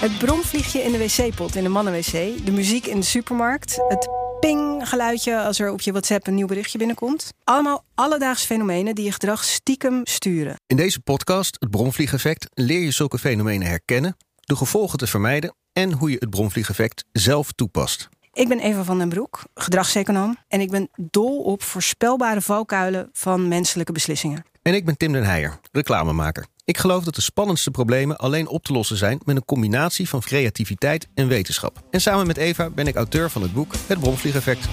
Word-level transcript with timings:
Het 0.00 0.18
bromvliegje 0.18 0.82
in 0.82 0.92
de 0.92 0.98
wc-pot 0.98 1.54
in 1.54 1.62
de 1.62 1.68
mannenwc. 1.68 2.44
De 2.44 2.52
muziek 2.52 2.86
in 2.86 3.00
de 3.00 3.06
supermarkt. 3.06 3.78
Het 3.88 4.08
ping-geluidje 4.40 5.40
als 5.42 5.58
er 5.58 5.70
op 5.70 5.80
je 5.80 5.90
WhatsApp 5.90 6.26
een 6.26 6.34
nieuw 6.34 6.46
berichtje 6.46 6.78
binnenkomt. 6.78 7.32
Allemaal 7.44 7.84
alledaagse 7.94 8.46
fenomenen 8.46 8.94
die 8.94 9.04
je 9.04 9.12
gedrag 9.12 9.44
stiekem 9.44 10.00
sturen. 10.04 10.56
In 10.66 10.76
deze 10.76 11.00
podcast, 11.00 11.56
het 11.58 11.70
bromvliegeffect, 11.70 12.46
leer 12.54 12.80
je 12.80 12.90
zulke 12.90 13.18
fenomenen 13.18 13.66
herkennen, 13.66 14.16
de 14.40 14.56
gevolgen 14.56 14.98
te 14.98 15.06
vermijden 15.06 15.54
en 15.72 15.92
hoe 15.92 16.10
je 16.10 16.16
het 16.18 16.30
bromvliegeffect 16.30 17.04
zelf 17.12 17.52
toepast. 17.52 18.08
Ik 18.40 18.48
ben 18.48 18.60
Eva 18.60 18.84
van 18.84 18.98
den 18.98 19.08
Broek, 19.08 19.42
gedragseconoom. 19.54 20.36
En 20.48 20.60
ik 20.60 20.70
ben 20.70 20.88
dol 20.96 21.42
op 21.42 21.62
voorspelbare 21.62 22.40
valkuilen 22.40 23.08
van 23.12 23.48
menselijke 23.48 23.92
beslissingen. 23.92 24.44
En 24.62 24.74
ik 24.74 24.84
ben 24.84 24.96
Tim 24.96 25.12
den 25.12 25.24
Heijer, 25.24 25.60
reclamemaker. 25.72 26.46
Ik 26.64 26.78
geloof 26.78 27.04
dat 27.04 27.14
de 27.14 27.20
spannendste 27.20 27.70
problemen 27.70 28.16
alleen 28.16 28.48
op 28.48 28.64
te 28.64 28.72
lossen 28.72 28.96
zijn 28.96 29.20
met 29.24 29.36
een 29.36 29.44
combinatie 29.44 30.08
van 30.08 30.20
creativiteit 30.20 31.08
en 31.14 31.28
wetenschap. 31.28 31.82
En 31.90 32.00
samen 32.00 32.26
met 32.26 32.36
Eva 32.36 32.70
ben 32.70 32.86
ik 32.86 32.96
auteur 32.96 33.30
van 33.30 33.42
het 33.42 33.52
boek 33.52 33.72
Het 33.86 34.00
Bromvliegeffect. 34.00 34.68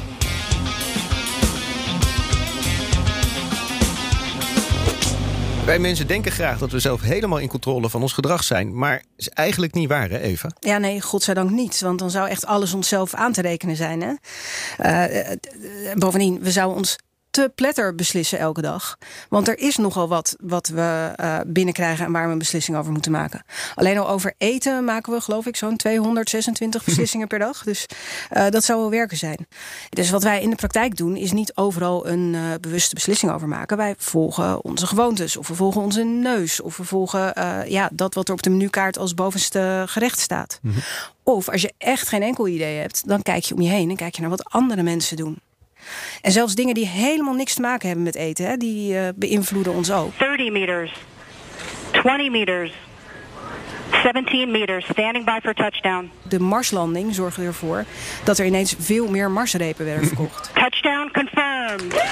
Wij 5.68 5.80
mensen 5.80 6.08
denken 6.08 6.32
graag 6.32 6.60
dat 6.60 6.72
we 6.72 6.80
zelf 6.80 7.02
helemaal 7.02 7.38
in 7.38 7.48
controle 7.48 7.90
van 7.90 8.02
ons 8.02 8.14
gedrag 8.14 8.44
zijn. 8.44 8.78
Maar 8.78 9.04
is 9.16 9.30
eigenlijk 9.30 9.74
niet 9.74 9.90
waar, 9.90 10.10
hè, 10.10 10.20
Eva? 10.20 10.52
Ja, 10.60 10.78
nee, 10.78 11.02
godzijdank 11.02 11.50
niet. 11.50 11.82
Want 11.82 12.00
dan 12.00 12.10
zou 12.10 12.30
echt 12.30 12.46
alles 12.46 12.74
onszelf 12.74 13.14
aan 13.14 13.32
te 13.32 13.42
rekenen 13.42 13.76
zijn. 13.76 14.02
Hè? 14.02 14.14
Uh, 15.20 15.32
bovendien, 15.96 16.40
we 16.40 16.52
zouden 16.52 16.78
ons 16.78 16.98
te 17.38 17.52
pletter 17.56 17.96
beslissen 17.96 18.40
elke 18.40 18.62
dag. 18.62 18.98
Want 19.30 19.48
er 19.48 19.58
is 19.60 19.78
nogal 19.78 20.08
wat 20.08 20.36
wat 20.42 20.68
we 20.68 21.14
uh, 21.22 21.40
binnenkrijgen 21.48 22.06
en 22.06 22.12
waar 22.12 22.26
we 22.26 22.32
een 22.32 22.38
beslissing 22.38 22.78
over 22.78 22.92
moeten 22.92 23.12
maken. 23.12 23.44
Alleen 23.76 23.98
al 23.98 24.10
over 24.10 24.34
eten 24.38 24.84
maken 24.84 25.14
we, 25.14 25.22
geloof 25.22 25.46
ik, 25.46 25.56
zo'n 25.56 25.76
226 25.76 26.84
beslissingen 26.90 27.28
per 27.28 27.40
dag. 27.40 27.64
Dus 27.64 27.86
uh, 28.34 28.50
dat 28.50 28.64
zou 28.64 28.80
wel 28.80 28.90
werken 28.90 29.18
zijn. 29.18 29.48
Dus 29.90 30.10
wat 30.10 30.24
wij 30.24 30.42
in 30.42 30.50
de 30.50 30.56
praktijk 30.56 30.96
doen, 30.96 31.16
is 31.16 31.32
niet 31.32 31.56
overal 31.56 32.08
een 32.08 32.34
uh, 32.34 32.42
bewuste 32.62 32.96
beslissing 32.96 33.32
over 33.32 33.48
maken. 33.48 33.78
Wij 33.78 33.96
volgen 33.98 34.64
onze 34.64 34.88
gewoontes, 34.88 35.38
of 35.38 35.48
we 35.48 35.56
volgen 35.56 35.82
onze 35.82 36.04
neus, 36.04 36.62
of 36.62 36.78
we 36.78 36.84
volgen 36.84 37.34
ja, 37.70 37.90
dat 37.94 38.14
wat 38.14 38.28
er 38.28 38.34
op 38.34 38.44
de 38.44 38.50
menukaart 38.50 38.98
als 38.98 39.14
bovenste 39.14 39.84
gerecht 39.88 40.20
staat. 40.20 40.60
Mm 40.62 40.72
-hmm. 40.72 40.82
Of 41.24 41.50
als 41.50 41.62
je 41.62 41.74
echt 41.78 42.08
geen 42.08 42.24
enkel 42.24 42.48
idee 42.48 42.80
hebt, 42.80 43.08
dan 43.08 43.22
kijk 43.22 43.44
je 43.44 43.54
om 43.54 43.62
je 43.62 43.70
heen 43.70 43.90
en 43.90 43.96
kijk 43.96 44.16
je 44.16 44.22
naar 44.22 44.30
wat 44.30 44.50
andere 44.50 44.84
mensen 44.84 45.18
doen. 45.18 45.38
En 46.22 46.32
zelfs 46.32 46.56
dingen 46.56 46.74
die 46.74 46.88
helemaal 46.88 47.34
niks 47.34 47.54
te 47.54 47.62
maken 47.62 47.88
hebben 47.88 48.06
met 48.06 48.16
eten, 48.16 48.46
hè, 48.46 48.58
die 48.58 48.94
uh, 48.94 49.08
beïnvloeden 49.16 49.74
ons 49.74 49.92
ook. 49.92 50.18
30 50.18 50.52
meters, 50.52 50.92
20 51.92 52.30
meters, 52.30 52.72
17 54.04 54.52
meters, 54.52 54.86
standing 54.86 55.26
by 55.26 55.40
for 55.44 55.54
touchdown. 55.54 56.12
De 56.24 56.40
Marslanding 56.40 57.16
zorgde 57.16 57.44
ervoor 57.44 57.86
dat 58.24 58.38
er 58.38 58.46
ineens 58.46 58.76
veel 58.80 59.08
meer 59.08 59.32
Marsrepen 59.32 59.86
werden 59.86 60.08
verkocht. 60.16 60.50
touchdown 60.54 61.10
confirmed. 61.14 62.04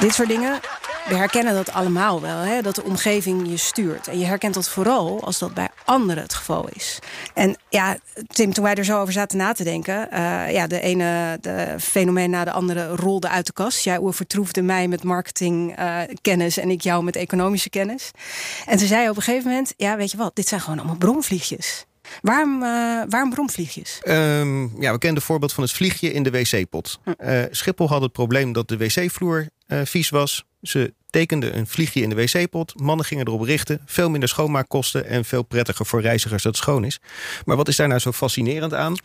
Dit 0.00 0.14
soort 0.14 0.28
dingen 0.28 0.60
we 1.08 1.14
herkennen 1.14 1.54
dat 1.54 1.72
allemaal 1.72 2.20
wel, 2.20 2.38
hè? 2.38 2.62
dat 2.62 2.74
de 2.74 2.84
omgeving 2.84 3.48
je 3.48 3.56
stuurt. 3.56 4.08
En 4.08 4.18
je 4.18 4.24
herkent 4.24 4.54
dat 4.54 4.68
vooral 4.68 5.24
als 5.24 5.38
dat 5.38 5.54
bij 5.54 5.68
anderen 5.84 6.22
het 6.22 6.34
geval 6.34 6.68
is. 6.68 6.98
En 7.34 7.56
ja, 7.68 7.96
Tim, 8.26 8.52
toen 8.52 8.64
wij 8.64 8.74
er 8.74 8.84
zo 8.84 9.00
over 9.00 9.12
zaten 9.12 9.38
na 9.38 9.52
te 9.52 9.64
denken... 9.64 10.08
Uh, 10.12 10.52
ja, 10.52 10.66
de 10.66 10.80
ene 10.80 11.38
de 11.40 11.76
fenomeen 11.80 12.30
na 12.30 12.44
de 12.44 12.52
andere 12.52 12.88
rolde 12.88 13.28
uit 13.28 13.46
de 13.46 13.52
kast. 13.52 13.84
Jij 13.84 13.98
overtroefde 13.98 14.62
mij 14.62 14.88
met 14.88 15.02
marketingkennis 15.02 16.58
uh, 16.58 16.64
en 16.64 16.70
ik 16.70 16.80
jou 16.80 17.04
met 17.04 17.16
economische 17.16 17.70
kennis. 17.70 18.10
En 18.66 18.78
ze 18.78 18.86
zei 18.86 19.08
op 19.08 19.16
een 19.16 19.22
gegeven 19.22 19.48
moment... 19.48 19.74
ja, 19.76 19.96
weet 19.96 20.10
je 20.10 20.16
wat, 20.16 20.36
dit 20.36 20.48
zijn 20.48 20.60
gewoon 20.60 20.78
allemaal 20.78 20.96
bromvliegjes. 20.96 21.84
Waarom, 22.20 22.62
uh, 22.62 23.02
waarom 23.08 23.30
bromvliegjes? 23.30 24.00
Um, 24.04 24.80
ja, 24.80 24.92
we 24.92 24.98
kennen 24.98 25.18
het 25.18 25.24
voorbeeld 25.24 25.52
van 25.52 25.62
het 25.62 25.72
vliegje 25.72 26.12
in 26.12 26.22
de 26.22 26.30
wc-pot. 26.30 26.98
Hm. 27.04 27.46
Schiphol 27.50 27.88
had 27.88 28.02
het 28.02 28.12
probleem 28.12 28.52
dat 28.52 28.68
de 28.68 28.76
wc-vloer 28.76 29.46
vies 29.84 30.10
was. 30.10 30.44
Ze 30.62 30.94
tekenden 31.10 31.56
een 31.56 31.66
vliegje 31.66 32.00
in 32.00 32.08
de 32.08 32.14
wc-pot. 32.14 32.80
Mannen 32.80 33.06
gingen 33.06 33.26
erop 33.26 33.42
richten. 33.42 33.80
Veel 33.86 34.10
minder 34.10 34.28
schoonmaakkosten 34.28 35.06
en 35.06 35.24
veel 35.24 35.42
prettiger 35.42 35.86
voor 35.86 36.00
reizigers 36.00 36.42
dat 36.42 36.52
het 36.52 36.62
schoon 36.62 36.84
is. 36.84 37.00
Maar 37.44 37.56
wat 37.56 37.68
is 37.68 37.76
daar 37.76 37.88
nou 37.88 38.00
zo 38.00 38.12
fascinerend 38.12 38.74
aan? 38.74 38.96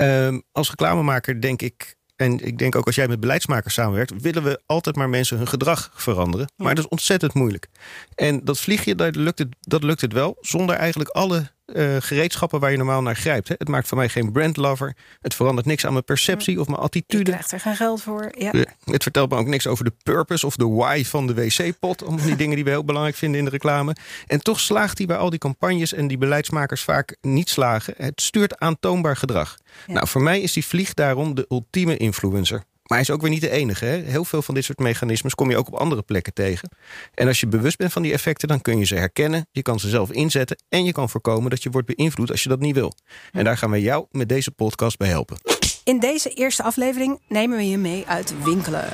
Um, 0.00 0.42
als 0.52 0.70
reclamemaker 0.70 1.40
denk 1.40 1.62
ik 1.62 1.96
en 2.16 2.46
ik 2.46 2.58
denk 2.58 2.76
ook 2.76 2.86
als 2.86 2.94
jij 2.94 3.08
met 3.08 3.20
beleidsmakers 3.20 3.74
samenwerkt, 3.74 4.20
willen 4.20 4.42
we 4.42 4.60
altijd 4.66 4.96
maar 4.96 5.08
mensen 5.08 5.36
hun 5.36 5.48
gedrag 5.48 5.90
veranderen. 5.94 6.52
Maar 6.56 6.74
dat 6.74 6.84
is 6.84 6.90
ontzettend 6.90 7.34
moeilijk. 7.34 7.68
En 8.14 8.44
dat 8.44 8.60
vliegje, 8.60 8.94
dat 8.94 9.16
lukt 9.16 9.38
het, 9.38 9.56
dat 9.60 9.82
lukt 9.82 10.00
het 10.00 10.12
wel, 10.12 10.36
zonder 10.40 10.76
eigenlijk 10.76 11.10
alle 11.10 11.50
uh, 11.66 11.96
gereedschappen 11.98 12.60
waar 12.60 12.70
je 12.70 12.76
normaal 12.76 13.02
naar 13.02 13.16
grijpt. 13.16 13.48
Hè. 13.48 13.54
Het 13.58 13.68
maakt 13.68 13.88
voor 13.88 13.98
mij 13.98 14.08
geen 14.08 14.32
brandlover. 14.32 14.96
Het 15.20 15.34
verandert 15.34 15.66
niks 15.66 15.86
aan 15.86 15.92
mijn 15.92 16.04
perceptie 16.04 16.60
of 16.60 16.66
mijn 16.66 16.80
attitude. 16.80 17.24
Je 17.24 17.30
krijgt 17.30 17.52
er 17.52 17.60
geen 17.60 17.76
geld 17.76 18.02
voor. 18.02 18.32
Ja. 18.38 18.50
Het 18.84 19.02
vertelt 19.02 19.30
me 19.30 19.36
ook 19.36 19.46
niks 19.46 19.66
over 19.66 19.84
de 19.84 19.92
purpose 20.02 20.46
of 20.46 20.56
de 20.56 20.68
why 20.68 21.04
van 21.04 21.26
de 21.26 21.34
wc-pot. 21.34 22.02
Allemaal 22.02 22.26
die 22.26 22.36
dingen 22.42 22.54
die 22.54 22.64
we 22.64 22.70
heel 22.70 22.84
belangrijk 22.84 23.16
vinden 23.16 23.38
in 23.38 23.44
de 23.44 23.50
reclame. 23.50 23.96
En 24.26 24.40
toch 24.40 24.60
slaagt 24.60 24.98
hij 24.98 25.06
bij 25.06 25.16
al 25.16 25.30
die 25.30 25.38
campagnes 25.38 25.92
en 25.92 26.06
die 26.06 26.18
beleidsmakers 26.18 26.82
vaak 26.82 27.16
niet 27.20 27.48
slagen. 27.48 27.94
Het 27.96 28.20
stuurt 28.20 28.58
aantoonbaar 28.58 29.16
gedrag. 29.16 29.56
Ja. 29.86 29.92
Nou, 29.92 30.08
voor 30.08 30.22
mij 30.22 30.40
is 30.40 30.52
die 30.52 30.66
vlieg 30.66 30.94
daarom 30.94 31.34
de 31.34 31.46
ultieme 31.48 31.96
influencer. 31.96 32.64
Maar 32.92 33.00
hij 33.00 33.10
is 33.10 33.16
ook 33.16 33.22
weer 33.22 33.30
niet 33.30 33.40
de 33.40 33.50
enige. 33.50 33.84
Hè? 33.84 33.96
Heel 33.96 34.24
veel 34.24 34.42
van 34.42 34.54
dit 34.54 34.64
soort 34.64 34.78
mechanismes 34.78 35.34
kom 35.34 35.50
je 35.50 35.56
ook 35.56 35.66
op 35.66 35.74
andere 35.74 36.02
plekken 36.02 36.32
tegen. 36.32 36.68
En 37.14 37.26
als 37.26 37.40
je 37.40 37.46
bewust 37.46 37.78
bent 37.78 37.92
van 37.92 38.02
die 38.02 38.12
effecten, 38.12 38.48
dan 38.48 38.60
kun 38.60 38.78
je 38.78 38.84
ze 38.84 38.94
herkennen. 38.94 39.46
Je 39.50 39.62
kan 39.62 39.80
ze 39.80 39.88
zelf 39.88 40.10
inzetten. 40.10 40.56
En 40.68 40.84
je 40.84 40.92
kan 40.92 41.08
voorkomen 41.08 41.50
dat 41.50 41.62
je 41.62 41.70
wordt 41.70 41.94
beïnvloed 41.96 42.30
als 42.30 42.42
je 42.42 42.48
dat 42.48 42.60
niet 42.60 42.74
wil. 42.74 42.92
En 43.32 43.44
daar 43.44 43.56
gaan 43.56 43.70
we 43.70 43.80
jou 43.80 44.06
met 44.10 44.28
deze 44.28 44.50
podcast 44.50 44.98
bij 44.98 45.08
helpen. 45.08 45.36
In 45.84 45.98
deze 45.98 46.28
eerste 46.28 46.62
aflevering 46.62 47.20
nemen 47.28 47.56
we 47.56 47.68
je 47.68 47.78
mee 47.78 48.04
uit 48.06 48.34
winkelen. 48.44 48.88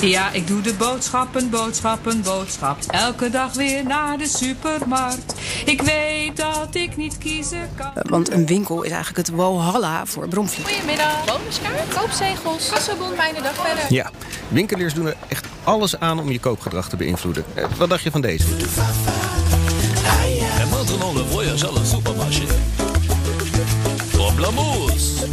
Ja, 0.00 0.32
ik 0.32 0.46
doe 0.46 0.60
de 0.60 0.74
boodschappen, 0.74 1.50
boodschappen, 1.50 2.22
boodschap. 2.22 2.78
Elke 2.90 3.30
dag 3.30 3.52
weer 3.54 3.84
naar 3.84 4.18
de 4.18 4.26
supermarkt. 4.26 5.34
Ik 5.64 5.82
weet 5.82 6.36
dat 6.36 6.74
ik 6.74 6.96
niet 6.96 7.18
kiezen 7.18 7.70
kan. 7.76 7.90
Want 7.94 8.30
een 8.30 8.46
winkel 8.46 8.82
is 8.82 8.90
eigenlijk 8.90 9.26
het 9.26 9.36
walhalla 9.36 10.06
voor 10.06 10.28
bromvliegen. 10.28 10.74
Goedemiddag, 10.74 11.24
bonuskaart, 11.24 11.94
koopzegels, 11.94 12.70
kassobon, 12.70 13.14
fijne 13.16 13.42
dag 13.42 13.54
verder. 13.54 13.84
Ja, 13.88 14.10
winkeliers 14.48 14.94
doen 14.94 15.06
er 15.06 15.16
echt 15.28 15.46
alles 15.64 15.98
aan 15.98 16.18
om 16.18 16.30
je 16.30 16.40
koopgedrag 16.40 16.88
te 16.88 16.96
beïnvloeden. 16.96 17.44
Wat 17.76 17.88
dacht 17.88 18.02
je 18.02 18.10
van 18.10 18.20
deze? 18.20 18.44
En 20.60 20.68
maintenant 20.68 21.16
le 21.16 21.24
voyage 21.30 21.66
à 21.68 21.72
la 21.72 21.84
supermarché. 21.84 22.46
Pamplemousse. 24.16 25.26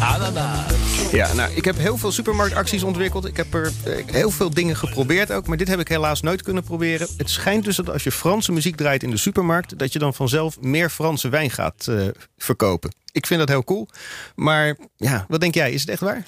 Ananas. 0.00 0.85
Ja, 1.12 1.32
nou, 1.32 1.50
ik 1.54 1.64
heb 1.64 1.76
heel 1.76 1.96
veel 1.96 2.12
supermarktacties 2.12 2.82
ontwikkeld. 2.82 3.24
Ik 3.24 3.36
heb 3.36 3.54
er 3.54 3.72
eh, 3.84 4.06
heel 4.06 4.30
veel 4.30 4.50
dingen 4.50 4.76
geprobeerd 4.76 5.32
ook. 5.32 5.46
Maar 5.46 5.56
dit 5.56 5.68
heb 5.68 5.80
ik 5.80 5.88
helaas 5.88 6.20
nooit 6.20 6.42
kunnen 6.42 6.62
proberen. 6.62 7.08
Het 7.16 7.30
schijnt 7.30 7.64
dus 7.64 7.76
dat 7.76 7.90
als 7.90 8.04
je 8.04 8.12
Franse 8.12 8.52
muziek 8.52 8.76
draait 8.76 9.02
in 9.02 9.10
de 9.10 9.16
supermarkt... 9.16 9.78
dat 9.78 9.92
je 9.92 9.98
dan 9.98 10.14
vanzelf 10.14 10.60
meer 10.60 10.90
Franse 10.90 11.28
wijn 11.28 11.50
gaat 11.50 11.86
uh, 11.90 12.08
verkopen. 12.38 12.94
Ik 13.12 13.26
vind 13.26 13.40
dat 13.40 13.48
heel 13.48 13.64
cool. 13.64 13.88
Maar 14.34 14.76
ja, 14.96 15.24
wat 15.28 15.40
denk 15.40 15.54
jij? 15.54 15.72
Is 15.72 15.80
het 15.80 15.90
echt 15.90 16.00
waar? 16.00 16.26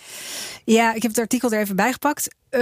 Ja, 0.71 0.95
ik 0.95 1.03
heb 1.03 1.11
het 1.11 1.21
artikel 1.21 1.53
er 1.53 1.61
even 1.61 1.77
bij 1.77 1.93
gepakt. 1.93 2.35
Uh, 2.51 2.61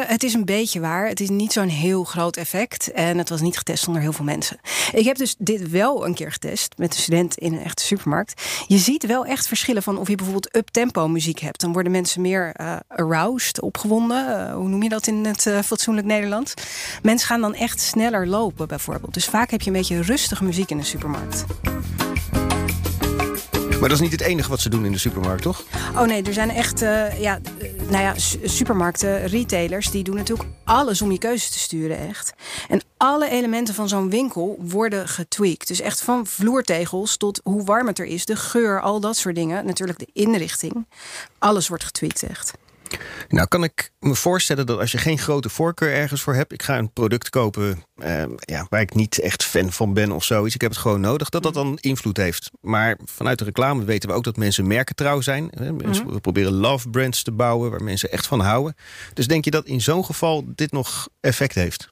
het 0.00 0.22
is 0.22 0.34
een 0.34 0.44
beetje 0.44 0.80
waar. 0.80 1.08
Het 1.08 1.20
is 1.20 1.28
niet 1.28 1.52
zo'n 1.52 1.68
heel 1.68 2.04
groot 2.04 2.36
effect. 2.36 2.92
En 2.92 3.18
het 3.18 3.28
was 3.28 3.40
niet 3.40 3.56
getest 3.56 3.86
onder 3.86 4.02
heel 4.02 4.12
veel 4.12 4.24
mensen. 4.24 4.60
Ik 4.92 5.04
heb 5.04 5.16
dus 5.16 5.34
dit 5.38 5.70
wel 5.70 6.06
een 6.06 6.14
keer 6.14 6.32
getest 6.32 6.74
met 6.78 6.94
een 6.94 7.00
student 7.00 7.38
in 7.38 7.52
een 7.52 7.62
echte 7.62 7.82
supermarkt. 7.82 8.42
Je 8.66 8.78
ziet 8.78 9.06
wel 9.06 9.24
echt 9.24 9.48
verschillen 9.48 9.82
van 9.82 9.98
of 9.98 10.08
je 10.08 10.14
bijvoorbeeld 10.14 10.56
up-tempo 10.56 11.08
muziek 11.08 11.38
hebt. 11.38 11.60
Dan 11.60 11.72
worden 11.72 11.92
mensen 11.92 12.20
meer 12.20 12.54
uh, 12.60 12.76
aroused, 12.88 13.60
opgewonden. 13.60 14.28
Uh, 14.28 14.54
hoe 14.54 14.68
noem 14.68 14.82
je 14.82 14.88
dat 14.88 15.06
in 15.06 15.24
het 15.24 15.50
fatsoenlijk 15.64 16.06
Nederlands? 16.06 16.54
Mensen 17.02 17.28
gaan 17.28 17.40
dan 17.40 17.54
echt 17.54 17.80
sneller 17.80 18.26
lopen 18.26 18.68
bijvoorbeeld. 18.68 19.14
Dus 19.14 19.26
vaak 19.26 19.50
heb 19.50 19.60
je 19.60 19.70
een 19.70 19.76
beetje 19.76 20.02
rustige 20.02 20.44
muziek 20.44 20.70
in 20.70 20.78
de 20.78 20.84
supermarkt. 20.84 21.44
Maar 23.80 23.88
dat 23.88 23.98
is 23.98 24.04
niet 24.10 24.20
het 24.20 24.28
enige 24.28 24.48
wat 24.48 24.60
ze 24.60 24.68
doen 24.68 24.84
in 24.84 24.92
de 24.92 24.98
supermarkt, 24.98 25.42
toch? 25.42 25.64
Oh 25.94 26.02
nee, 26.02 26.22
er 26.22 26.32
zijn 26.32 26.50
echt 26.50 26.82
uh, 26.82 27.20
ja, 27.20 27.38
nou 27.88 28.02
ja, 28.02 28.14
supermarkten, 28.44 29.26
retailers... 29.26 29.90
die 29.90 30.04
doen 30.04 30.16
natuurlijk 30.16 30.48
alles 30.64 31.02
om 31.02 31.12
je 31.12 31.18
keuze 31.18 31.50
te 31.50 31.58
sturen, 31.58 32.08
echt. 32.08 32.32
En 32.68 32.82
alle 32.96 33.30
elementen 33.30 33.74
van 33.74 33.88
zo'n 33.88 34.10
winkel 34.10 34.58
worden 34.60 35.08
getweakt. 35.08 35.68
Dus 35.68 35.80
echt 35.80 36.00
van 36.00 36.26
vloertegels 36.26 37.16
tot 37.16 37.40
hoe 37.44 37.64
warm 37.64 37.86
het 37.86 37.98
er 37.98 38.06
is... 38.06 38.24
de 38.24 38.36
geur, 38.36 38.80
al 38.80 39.00
dat 39.00 39.16
soort 39.16 39.34
dingen. 39.34 39.66
Natuurlijk 39.66 39.98
de 39.98 40.08
inrichting. 40.12 40.86
Alles 41.38 41.68
wordt 41.68 41.84
getweakt, 41.84 42.22
echt. 42.22 42.52
Nou, 43.28 43.48
kan 43.48 43.64
ik 43.64 43.90
me 43.98 44.14
voorstellen 44.14 44.66
dat 44.66 44.78
als 44.78 44.92
je 44.92 44.98
geen 44.98 45.18
grote 45.18 45.48
voorkeur 45.48 45.92
ergens 45.92 46.22
voor 46.22 46.34
hebt, 46.34 46.52
ik 46.52 46.62
ga 46.62 46.78
een 46.78 46.92
product 46.92 47.30
kopen 47.30 47.82
uh, 47.96 48.22
ja, 48.38 48.66
waar 48.70 48.80
ik 48.80 48.94
niet 48.94 49.18
echt 49.18 49.44
fan 49.44 49.72
van 49.72 49.94
ben 49.94 50.12
of 50.12 50.24
zoiets, 50.24 50.54
ik 50.54 50.60
heb 50.60 50.70
het 50.70 50.80
gewoon 50.80 51.00
nodig, 51.00 51.28
dat 51.28 51.42
dat 51.42 51.54
dan 51.54 51.78
invloed 51.80 52.16
heeft. 52.16 52.50
Maar 52.60 52.98
vanuit 53.04 53.38
de 53.38 53.44
reclame 53.44 53.84
weten 53.84 54.08
we 54.08 54.14
ook 54.14 54.24
dat 54.24 54.36
mensen 54.36 54.66
merkentrouw 54.66 55.20
zijn. 55.20 55.50
Hè? 55.50 55.72
Mensen 55.72 56.04
mm 56.04 56.10
-hmm. 56.10 56.20
proberen 56.20 56.52
love 56.52 56.90
brands 56.90 57.22
te 57.22 57.32
bouwen 57.32 57.70
waar 57.70 57.82
mensen 57.82 58.10
echt 58.10 58.26
van 58.26 58.40
houden. 58.40 58.76
Dus 59.14 59.26
denk 59.26 59.44
je 59.44 59.50
dat 59.50 59.66
in 59.66 59.80
zo'n 59.80 60.04
geval 60.04 60.44
dit 60.46 60.72
nog 60.72 61.08
effect 61.20 61.54
heeft? 61.54 61.88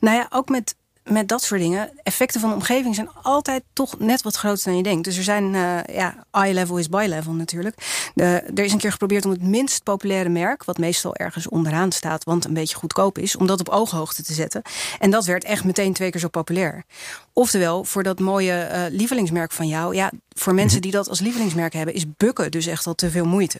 Nou 0.00 0.16
ja, 0.16 0.26
ook 0.30 0.48
met 0.48 0.74
met 1.08 1.28
dat 1.28 1.42
soort 1.42 1.60
dingen, 1.60 1.90
effecten 2.02 2.40
van 2.40 2.48
de 2.48 2.54
omgeving 2.54 2.94
zijn 2.94 3.10
altijd 3.22 3.62
toch 3.72 3.98
net 3.98 4.22
wat 4.22 4.36
groter 4.36 4.64
dan 4.64 4.76
je 4.76 4.82
denkt. 4.82 5.04
Dus 5.04 5.16
er 5.16 5.22
zijn, 5.22 5.54
eh, 5.54 5.94
ja, 5.94 6.24
eye 6.30 6.54
level 6.54 6.78
is 6.78 6.88
by 6.88 7.06
level 7.08 7.32
natuurlijk. 7.32 7.76
De, 8.14 8.24
er 8.54 8.64
is 8.64 8.72
een 8.72 8.78
keer 8.78 8.90
geprobeerd 8.90 9.24
om 9.24 9.30
het 9.30 9.42
minst 9.42 9.82
populaire 9.82 10.28
merk, 10.28 10.64
wat 10.64 10.78
meestal 10.78 11.14
ergens 11.14 11.48
onderaan 11.48 11.92
staat, 11.92 12.24
want 12.24 12.44
een 12.44 12.54
beetje 12.54 12.76
goedkoop 12.76 13.18
is, 13.18 13.36
om 13.36 13.46
dat 13.46 13.60
op 13.60 13.68
ooghoogte 13.68 14.22
te 14.22 14.32
zetten. 14.32 14.62
En 14.98 15.10
dat 15.10 15.24
werd 15.24 15.44
echt 15.44 15.64
meteen 15.64 15.92
twee 15.92 16.10
keer 16.10 16.20
zo 16.20 16.28
populair. 16.28 16.84
Oftewel, 17.32 17.84
voor 17.84 18.02
dat 18.02 18.18
mooie 18.18 18.52
eh, 18.52 18.82
lievelingsmerk 18.90 19.52
van 19.52 19.68
jou, 19.68 19.94
ja, 19.94 20.10
voor 20.28 20.54
mensen 20.54 20.80
die 20.80 20.90
dat 20.90 21.08
als 21.08 21.20
lievelingsmerk 21.20 21.72
hebben, 21.72 21.94
is 21.94 22.04
bukken 22.16 22.50
dus 22.50 22.66
echt 22.66 22.86
al 22.86 22.94
te 22.94 23.10
veel 23.10 23.26
moeite. 23.26 23.58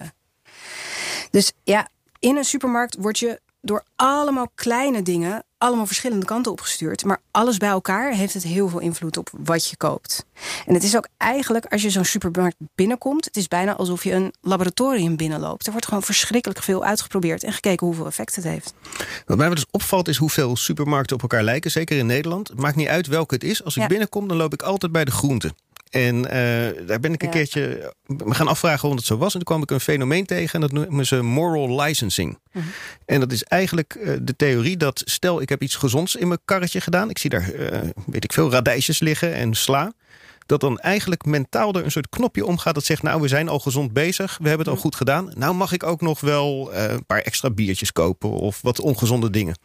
Dus 1.30 1.52
ja, 1.64 1.88
in 2.18 2.36
een 2.36 2.44
supermarkt 2.44 2.96
word 2.98 3.18
je 3.18 3.40
door 3.60 3.84
allemaal 3.96 4.50
kleine 4.54 5.02
dingen 5.02 5.42
allemaal 5.58 5.86
verschillende 5.86 6.26
kanten 6.26 6.52
opgestuurd. 6.52 7.04
Maar 7.04 7.20
alles 7.30 7.56
bij 7.56 7.68
elkaar 7.68 8.12
heeft 8.12 8.34
het 8.34 8.42
heel 8.42 8.68
veel 8.68 8.78
invloed 8.78 9.16
op 9.16 9.30
wat 9.38 9.68
je 9.68 9.76
koopt. 9.76 10.24
En 10.66 10.74
het 10.74 10.82
is 10.82 10.96
ook 10.96 11.08
eigenlijk, 11.16 11.66
als 11.66 11.82
je 11.82 11.90
zo'n 11.90 12.04
supermarkt 12.04 12.56
binnenkomt... 12.74 13.24
het 13.24 13.36
is 13.36 13.48
bijna 13.48 13.74
alsof 13.76 14.04
je 14.04 14.12
een 14.12 14.34
laboratorium 14.40 15.16
binnenloopt. 15.16 15.64
Er 15.66 15.72
wordt 15.72 15.86
gewoon 15.86 16.02
verschrikkelijk 16.02 16.62
veel 16.62 16.84
uitgeprobeerd... 16.84 17.42
en 17.42 17.52
gekeken 17.52 17.86
hoeveel 17.86 18.06
effect 18.06 18.34
het 18.34 18.44
heeft. 18.44 18.74
Wat 19.26 19.36
mij 19.36 19.48
dus 19.48 19.66
opvalt 19.70 20.08
is 20.08 20.16
hoeveel 20.16 20.56
supermarkten 20.56 21.16
op 21.16 21.22
elkaar 21.22 21.42
lijken. 21.42 21.70
Zeker 21.70 21.98
in 21.98 22.06
Nederland. 22.06 22.48
Het 22.48 22.60
maakt 22.60 22.76
niet 22.76 22.88
uit 22.88 23.06
welke 23.06 23.34
het 23.34 23.44
is. 23.44 23.64
Als 23.64 23.76
ik 23.76 23.82
Ja. 23.82 23.88
binnenkom, 23.88 24.28
dan 24.28 24.36
loop 24.36 24.52
ik 24.52 24.62
altijd 24.62 24.92
bij 24.92 25.04
de 25.04 25.10
groenten. 25.10 25.52
En 25.90 26.24
eh, 26.30 26.86
daar 26.86 27.00
ben 27.00 27.12
ik 27.12 27.22
een 27.22 27.28
Ja. 27.28 27.34
keertje 27.34 27.92
me 28.06 28.34
gaan 28.34 28.48
afvragen 28.48 28.80
waarom 28.80 28.96
het 28.96 29.06
zo 29.06 29.16
was. 29.16 29.32
En 29.32 29.38
toen 29.38 29.42
kwam 29.48 29.62
ik 29.62 29.70
een 29.70 29.80
fenomeen 29.80 30.26
tegen 30.26 30.54
en 30.54 30.60
dat 30.60 30.72
noemen 30.72 31.06
ze 31.06 31.22
moral 31.22 31.80
licensing. 31.80 32.38
Mhm. 32.52 32.64
En 33.04 33.20
dat 33.20 33.32
is 33.32 33.42
eigenlijk 33.44 33.94
eh, 33.94 34.16
de 34.22 34.36
theorie 34.36 34.76
dat 34.76 35.02
stel 35.04 35.40
ik 35.40 35.48
heb 35.48 35.62
iets 35.62 35.76
gezonds 35.76 36.16
in 36.16 36.28
mijn 36.28 36.40
karretje 36.44 36.80
gedaan. 36.80 37.10
Ik 37.10 37.18
zie 37.18 37.30
daar, 37.30 37.52
eh, 37.52 37.80
weet 38.06 38.24
ik 38.24 38.32
veel, 38.32 38.50
radijsjes 38.50 38.98
liggen 38.98 39.34
en 39.34 39.54
sla. 39.54 39.92
Dat 40.46 40.60
dan 40.60 40.78
eigenlijk 40.78 41.24
mentaal 41.24 41.74
er 41.74 41.84
een 41.84 41.90
soort 41.90 42.08
knopje 42.08 42.44
omgaat 42.46 42.74
dat 42.74 42.84
zegt... 42.84 43.02
nou, 43.02 43.20
we 43.20 43.28
zijn 43.28 43.48
al 43.48 43.58
gezond 43.58 43.92
bezig, 43.92 44.38
we 44.42 44.48
hebben 44.48 44.66
het 44.66 44.74
al 44.76 44.80
goed 44.82 44.96
gedaan. 44.96 45.30
Nou 45.34 45.54
mag 45.54 45.72
ik 45.72 45.82
ook 45.82 46.00
nog 46.00 46.20
wel 46.20 46.74
een 46.74 47.06
paar 47.06 47.20
extra 47.20 47.50
biertjes 47.50 47.92
kopen 47.92 48.30
of 48.30 48.62
wat 48.62 48.80
ongezonde 48.80 49.30
dingen. 49.30 49.58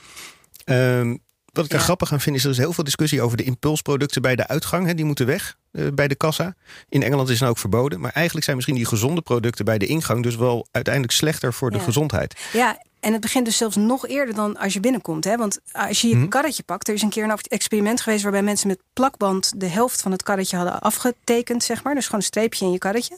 Ehm, 0.63 1.15
wat 1.53 1.65
ik 1.65 1.71
er 1.71 1.77
Ja. 1.77 1.83
grappig 1.83 2.11
aan 2.11 2.19
vind 2.21 2.35
is 2.35 2.44
er 2.44 2.50
is 2.50 2.57
heel 2.57 2.73
veel 2.73 2.83
discussie 2.83 3.21
over 3.21 3.38
de 3.38 3.44
impulsproducten 3.44 4.21
bij 4.21 4.35
de 4.35 4.47
uitgang. 4.47 4.85
Hè, 4.88 4.94
die 4.94 5.05
moeten 5.05 5.25
weg 5.25 5.55
eh, 5.71 5.88
bij 5.94 6.07
de 6.07 6.15
kassa. 6.15 6.55
In 6.89 7.03
Engeland 7.03 7.29
is 7.29 7.39
het 7.39 7.50
ook 7.50 7.57
verboden. 7.57 8.00
Maar 8.00 8.11
eigenlijk 8.11 8.45
zijn 8.45 8.55
misschien 8.57 8.77
die 8.77 8.85
gezonde 8.88 9.21
producten 9.21 9.65
bij 9.65 9.77
de 9.77 9.85
ingang 9.85 10.23
dus 10.23 10.35
wel 10.35 10.67
uiteindelijk 10.71 11.13
slechter 11.13 11.53
voor 11.53 11.71
de 11.71 11.79
gezondheid. 11.79 12.39
Ja, 12.53 12.81
en 13.03 13.11
het 13.11 13.21
begint 13.21 13.45
dus 13.45 13.57
zelfs 13.57 13.75
nog 13.75 14.07
eerder 14.07 14.35
dan 14.35 14.57
als 14.57 14.73
je 14.73 14.79
binnenkomt. 14.79 15.23
Hè? 15.23 15.38
Want 15.38 15.59
als 15.71 16.01
je 16.01 16.07
je 16.07 16.15
Hm. 16.15 16.27
karretje 16.27 16.63
pakt... 16.63 16.88
er 16.88 16.94
is 16.94 17.01
een 17.01 17.09
keer 17.09 17.23
een 17.23 17.38
experiment 17.47 18.01
geweest... 18.01 18.23
waarbij 18.23 18.44
mensen 18.44 18.67
met 18.67 18.79
plakband 18.94 19.53
de 19.57 19.67
helft 19.67 20.01
van 20.01 20.11
het 20.11 20.23
karretje 20.23 20.55
hadden 20.57 20.79
afgetekend. 20.79 21.63
Zeg 21.63 21.83
maar. 21.83 21.95
Dus 21.95 22.05
gewoon 22.05 22.19
een 22.19 22.25
streepje 22.25 22.65
in 22.65 22.71
je 22.71 22.77
karretje. 22.77 23.15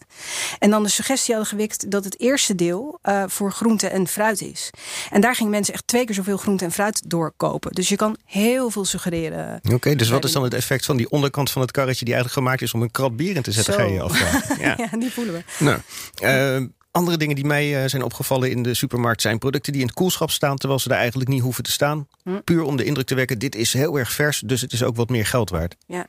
En 0.60 0.70
dan 0.70 0.84
de 0.84 0.90
suggestie 0.90 1.34
hadden 1.36 1.52
gewikt 1.52 1.92
dat 1.92 2.04
het 2.04 2.20
eerste 2.20 2.56
deel... 2.56 3.00
eh, 3.02 3.24
voor 3.28 3.52
groente 3.52 3.88
en 3.88 4.08
fruit 4.08 4.42
is. 4.42 4.70
En 5.12 5.22
daar 5.22 5.36
gingen 5.36 5.52
mensen 5.52 5.74
echt 5.74 5.88
twee 5.88 6.06
keer 6.06 6.16
zoveel 6.16 6.38
groente 6.38 6.66
en 6.66 6.72
fruit 6.72 7.02
doorkopen. 7.10 7.72
Dus 7.72 7.90
je 7.90 7.96
kan 7.96 8.18
heel 8.26 8.70
veel 8.70 8.86
suggereren. 8.86 9.60
Oké, 9.74 9.96
dus 9.96 10.10
wat 10.10 10.24
is 10.24 10.32
dan 10.32 10.44
het 10.44 10.54
effect 10.54 10.86
van 10.86 10.98
die 10.98 11.10
onderkant 11.10 11.52
van 11.52 11.62
het 11.62 11.72
karretje... 11.72 12.06
die 12.06 12.14
eigenlijk 12.14 12.44
gemaakt 12.46 12.62
is 12.62 12.74
om 12.74 12.82
een 12.82 12.92
krat 12.92 13.16
bier 13.16 13.36
in 13.36 13.42
te 13.42 13.52
zetten, 13.52 13.74
Zo. 13.74 13.80
ga 13.80 13.86
je 13.86 13.94
je 13.94 14.02
afvragen. 14.02 14.58
Ja. 14.66 14.74
Ja, 14.78 14.98
die 14.98 15.12
voelen 15.12 15.34
we. 15.34 15.44
Nou, 15.64 15.80
eh, 16.62 16.68
andere 16.96 17.18
dingen 17.18 17.36
die 17.36 17.46
mij 17.46 17.84
eh, 17.84 17.90
zijn 17.90 18.04
opgevallen 18.04 18.52
in 18.52 18.64
de 18.64 18.74
supermarkt 18.74 19.22
zijn 19.22 19.38
producten 19.38 19.72
die 19.72 19.82
in 19.82 19.88
het 19.88 19.96
koelschap 19.96 20.32
staan, 20.32 20.58
terwijl 20.58 20.80
ze 20.80 20.88
daar 20.88 20.98
eigenlijk 20.98 21.30
niet 21.30 21.42
hoeven 21.42 21.64
te 21.64 21.72
staan. 21.72 22.08
Hm. 22.24 22.40
Puur 22.44 22.64
om 22.64 22.76
de 22.76 22.84
indruk 22.84 23.06
te 23.06 23.16
wekken, 23.16 23.40
dit 23.40 23.56
is 23.56 23.74
heel 23.74 24.00
erg 24.00 24.12
vers, 24.12 24.40
dus 24.46 24.62
het 24.62 24.74
is 24.74 24.84
ook 24.84 24.96
wat 24.96 25.10
meer 25.10 25.26
geld 25.26 25.50
waard. 25.50 25.76
Ja, 25.88 26.06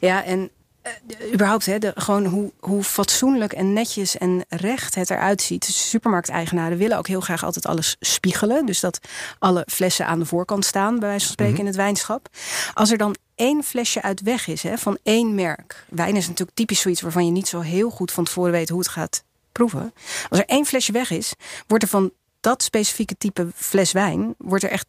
ja 0.00 0.24
en 0.24 0.50
eh, 0.82 0.92
überhaupt, 1.32 1.66
hè, 1.66 1.78
de, 1.78 1.92
gewoon 1.94 2.24
hoe, 2.24 2.52
hoe 2.58 2.82
fatsoenlijk 2.82 3.52
en 3.52 3.72
netjes 3.72 4.18
en 4.18 4.44
recht 4.48 4.94
het 4.94 5.10
eruit 5.10 5.42
ziet. 5.42 5.66
Dus 5.66 5.88
supermarkteigenaren 5.90 6.78
willen 6.78 6.98
ook 6.98 7.06
heel 7.06 7.20
graag 7.20 7.44
altijd 7.44 7.66
alles 7.66 7.96
spiegelen. 8.00 8.66
Dus 8.66 8.80
dat 8.80 9.00
alle 9.38 9.66
flessen 9.70 10.06
aan 10.06 10.18
de 10.18 10.24
voorkant 10.24 10.64
staan, 10.64 10.98
bij 10.98 11.08
wijze 11.08 11.24
van 11.24 11.32
spreken, 11.32 11.58
in 11.58 11.66
het 11.66 11.76
wijnschap. 11.76 12.28
Als 12.74 12.90
er 12.90 12.98
dan 12.98 13.16
één 13.34 13.62
flesje 13.62 14.02
uit 14.02 14.20
weg 14.20 14.46
is, 14.46 14.62
hè, 14.62 14.78
van 14.78 14.98
één 15.02 15.34
merk. 15.34 15.84
Wijn 15.88 16.16
is 16.16 16.28
natuurlijk 16.28 16.56
typisch 16.56 16.80
zoiets 16.80 17.00
waarvan 17.00 17.24
je 17.24 17.32
niet 17.32 17.48
zo 17.48 17.60
heel 17.60 17.90
goed 17.90 18.12
van 18.12 18.24
tevoren 18.24 18.52
weet 18.52 18.68
hoe 18.68 18.78
het 18.78 18.88
gaat 18.88 19.22
proeven. 19.52 19.92
Als 20.28 20.38
er 20.38 20.46
één 20.46 20.66
flesje 20.66 20.92
weg 20.92 21.10
is, 21.10 21.32
wordt 21.66 21.84
er 21.84 21.90
van 21.90 22.10
dat 22.40 22.62
specifieke 22.62 23.14
type 23.18 23.46
fles 23.54 23.92
wijn 23.92 24.34
wordt 24.38 24.64
er 24.64 24.70
echt 24.70 24.86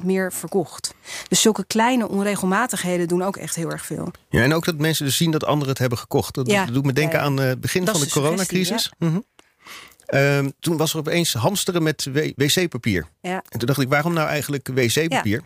12% 0.00 0.04
meer 0.04 0.32
verkocht. 0.32 0.94
Dus 1.28 1.40
zulke 1.40 1.64
kleine 1.66 2.08
onregelmatigheden 2.08 3.08
doen 3.08 3.22
ook 3.22 3.36
echt 3.36 3.54
heel 3.54 3.70
erg 3.70 3.86
veel. 3.86 4.10
Ja, 4.28 4.42
en 4.42 4.54
ook 4.54 4.64
dat 4.64 4.78
mensen 4.78 5.04
dus 5.04 5.16
zien 5.16 5.30
dat 5.30 5.44
anderen 5.44 5.68
het 5.68 5.78
hebben 5.78 5.98
gekocht. 5.98 6.34
Dat, 6.34 6.50
Ja. 6.50 6.64
doet 6.66 6.84
me 6.84 6.92
denken 6.92 7.18
Ja, 7.18 7.24
ja. 7.24 7.30
aan 7.30 7.40
eh, 7.40 7.46
het 7.46 7.60
begin 7.60 7.84
Dat 7.84 7.98
van 7.98 8.06
de 8.06 8.12
coronacrisis. 8.12 8.92
Mhm. 8.98 9.18
Ehm, 10.06 10.50
toen 10.60 10.76
was 10.76 10.92
er 10.92 10.98
opeens 10.98 11.32
hamsteren 11.34 11.82
met 11.82 12.08
wc-papier. 12.36 13.06
Ja. 13.20 13.42
En 13.48 13.58
toen 13.58 13.66
dacht 13.66 13.80
ik, 13.80 13.88
waarom 13.88 14.12
nou 14.12 14.28
eigenlijk 14.28 14.68
wc-papier? 14.74 15.42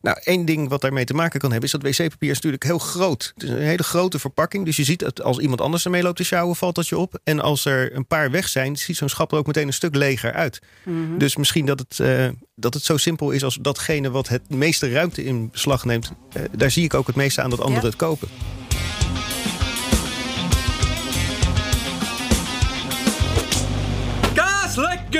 Nou, 0.00 0.18
één 0.24 0.44
ding 0.44 0.68
wat 0.68 0.80
daarmee 0.80 1.04
te 1.04 1.14
maken 1.14 1.40
kan 1.40 1.50
hebben... 1.50 1.70
is 1.72 1.78
dat 1.80 1.82
wc-papier 1.82 2.30
is 2.30 2.34
natuurlijk 2.34 2.62
heel 2.62 2.78
groot. 2.78 3.32
Het 3.34 3.42
is 3.42 3.50
een 3.50 3.58
hele 3.58 3.82
grote 3.82 4.18
verpakking. 4.18 4.64
Dus 4.64 4.76
je 4.76 4.84
ziet 4.84 4.98
dat 4.98 5.22
als 5.22 5.38
iemand 5.38 5.60
anders 5.60 5.84
ermee 5.84 6.02
loopt 6.02 6.16
te 6.16 6.24
sjouwen... 6.24 6.56
valt 6.56 6.74
dat 6.74 6.88
je 6.88 6.98
op. 6.98 7.20
En 7.24 7.40
als 7.40 7.64
er 7.64 7.96
een 7.96 8.06
paar 8.06 8.30
weg 8.30 8.48
zijn... 8.48 8.76
ziet 8.76 8.96
zo'n 8.96 9.08
schap 9.08 9.32
er 9.32 9.38
ook 9.38 9.46
meteen 9.46 9.66
een 9.66 9.72
stuk 9.72 9.94
leger 9.94 10.32
uit. 10.32 10.58
Mhm. 10.84 11.18
Dus 11.18 11.36
misschien 11.36 11.66
dat 11.66 11.78
het, 11.78 12.00
eh, 12.00 12.28
dat 12.54 12.74
het 12.74 12.82
zo 12.82 12.96
simpel 12.96 13.30
is 13.30 13.44
als 13.44 13.58
datgene... 13.60 14.10
wat 14.10 14.28
het 14.28 14.50
meeste 14.50 14.92
ruimte 14.92 15.24
in 15.24 15.50
beslag 15.50 15.84
neemt... 15.84 16.12
eh, 16.32 16.42
daar 16.56 16.70
zie 16.70 16.84
ik 16.84 16.94
ook 16.94 17.06
het 17.06 17.16
meeste 17.16 17.42
aan 17.42 17.50
dat 17.50 17.60
anderen 17.60 17.82
Ja. 17.82 17.88
het 17.88 17.96
kopen. 17.96 18.28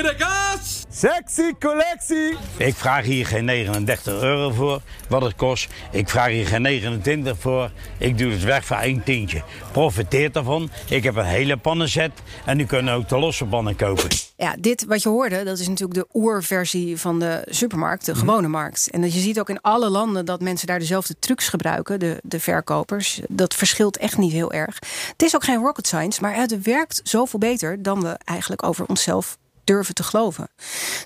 Lekkere 0.01 0.25
kaas! 0.25 0.85
Sexy 0.89 1.53
collectie! 1.59 2.37
Ik 2.57 2.75
vraag 2.75 3.05
hier 3.05 3.25
geen 3.25 3.45
39 3.45 4.21
euro 4.21 4.51
voor, 4.51 4.81
wat 5.09 5.21
het 5.21 5.35
kost. 5.35 5.67
Ik 5.91 6.09
vraag 6.09 6.27
hier 6.27 6.47
geen 6.47 6.61
29 6.61 7.37
voor. 7.39 7.71
Ik 7.97 8.17
doe 8.17 8.31
het 8.31 8.43
weg 8.43 8.65
voor 8.65 8.77
één 8.77 9.03
tientje. 9.03 9.43
Profiteert 9.71 10.33
daarvan. 10.33 10.69
Ik 10.89 11.03
heb 11.03 11.15
een 11.15 11.25
hele 11.25 11.57
pannenset 11.57 12.11
en 12.45 12.59
u 12.59 12.65
kunt 12.65 12.89
ook 12.89 13.09
de 13.09 13.17
losse 13.17 13.45
pannen 13.45 13.75
kopen. 13.75 14.09
Ja, 14.35 14.55
dit 14.59 14.85
wat 14.85 15.03
je 15.03 15.09
hoorde, 15.09 15.43
dat 15.43 15.59
is 15.59 15.67
natuurlijk 15.67 15.99
de 15.99 16.19
oerversie 16.19 16.97
van 16.97 17.19
de 17.19 17.41
supermarkt, 17.49 18.05
de 18.05 18.15
gewone 18.15 18.47
markt. 18.47 18.89
En 18.91 19.01
dat 19.01 19.13
je 19.13 19.19
ziet 19.19 19.39
ook 19.39 19.49
in 19.49 19.61
alle 19.61 19.89
landen 19.89 20.25
dat 20.25 20.41
mensen 20.41 20.67
daar 20.67 20.79
dezelfde 20.79 21.15
trucs 21.19 21.49
gebruiken, 21.49 21.99
de, 21.99 22.19
de 22.23 22.39
verkopers. 22.39 23.21
Dat 23.29 23.55
verschilt 23.55 23.97
echt 23.97 24.17
niet 24.17 24.31
heel 24.31 24.51
erg. 24.51 24.79
Het 25.11 25.23
is 25.23 25.35
ook 25.35 25.43
geen 25.43 25.61
rocket 25.61 25.87
science, 25.87 26.21
maar 26.21 26.35
het 26.35 26.61
werkt 26.61 27.01
zoveel 27.03 27.39
beter 27.39 27.81
dan 27.81 28.01
we 28.01 28.17
eigenlijk 28.23 28.63
over 28.63 28.85
onszelf 28.85 29.37
durven 29.69 29.95
te 29.95 30.03
geloven. 30.03 30.49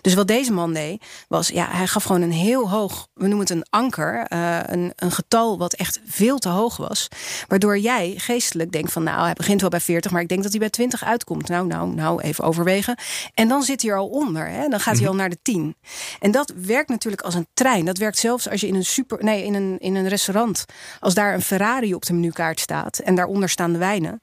Dus 0.02 0.14
wat 0.14 0.28
deze 0.28 0.52
man 0.52 0.74
deed, 0.74 1.04
was 1.28 1.48
ja, 1.48 1.68
hij 1.72 1.88
gaf 1.88 2.04
gewoon 2.04 2.22
een 2.22 2.32
heel 2.32 2.70
hoog, 2.70 3.08
we 3.14 3.28
noemen 3.28 3.40
het 3.40 3.50
een 3.50 3.66
anker, 3.70 4.26
eh, 4.28 4.60
een, 4.66 4.94
een 4.96 5.12
getal 5.12 5.58
wat 5.58 5.74
echt 5.74 6.00
veel 6.06 6.38
te 6.40 6.50
hoog 6.50 6.78
was. 6.78 7.08
Waardoor 7.48 7.78
jij 7.78 8.14
geestelijk 8.18 8.72
denkt 8.72 8.92
van 8.92 9.04
nou, 9.04 9.24
hij 9.24 9.34
begint 9.34 9.62
wel 9.62 9.70
bij 9.70 9.80
40, 9.80 10.12
maar 10.12 10.22
ik 10.22 10.28
denk 10.28 10.44
dat 10.44 10.52
hij 10.52 10.60
bij 10.60 10.70
20 10.70 11.04
uitkomt. 11.04 11.48
Nou, 11.48 11.68
nou, 11.68 11.94
nou, 11.94 12.22
even 12.22 12.44
overwegen. 12.44 12.98
En 13.34 13.48
dan 13.48 13.64
zit 13.64 13.82
hij 13.82 13.92
er 13.92 13.98
al 13.98 14.08
onder, 14.08 14.48
hè? 14.48 14.68
dan 14.68 14.80
gaat 14.80 14.98
hij 14.98 15.08
al 15.08 15.16
naar 15.16 15.30
de 15.30 15.40
10. 15.42 15.76
En 16.20 16.32
dat 16.32 16.54
werkt 16.56 16.90
natuurlijk 16.90 17.22
als 17.22 17.36
een 17.36 17.48
trein. 17.54 17.86
Dat 17.86 17.98
werkt 17.98 18.18
zelfs 18.18 18.50
als 18.50 18.62
je 18.62 18.68
in 18.68 18.76
een 18.76 18.86
super, 18.86 19.24
nee, 19.24 19.44
in 19.44 19.54
een, 19.54 19.80
in 19.80 19.96
een 19.96 20.08
restaurant, 20.08 20.66
als 21.00 21.14
daar 21.14 21.34
een 21.34 21.42
Ferrari 21.42 21.94
op 21.94 22.06
de 22.06 22.14
menukaart 22.14 22.60
staat 22.60 22.98
en 22.98 23.16
daaronder 23.16 23.50
staan 23.50 23.72
de 23.72 23.78
wijnen. 23.78 24.22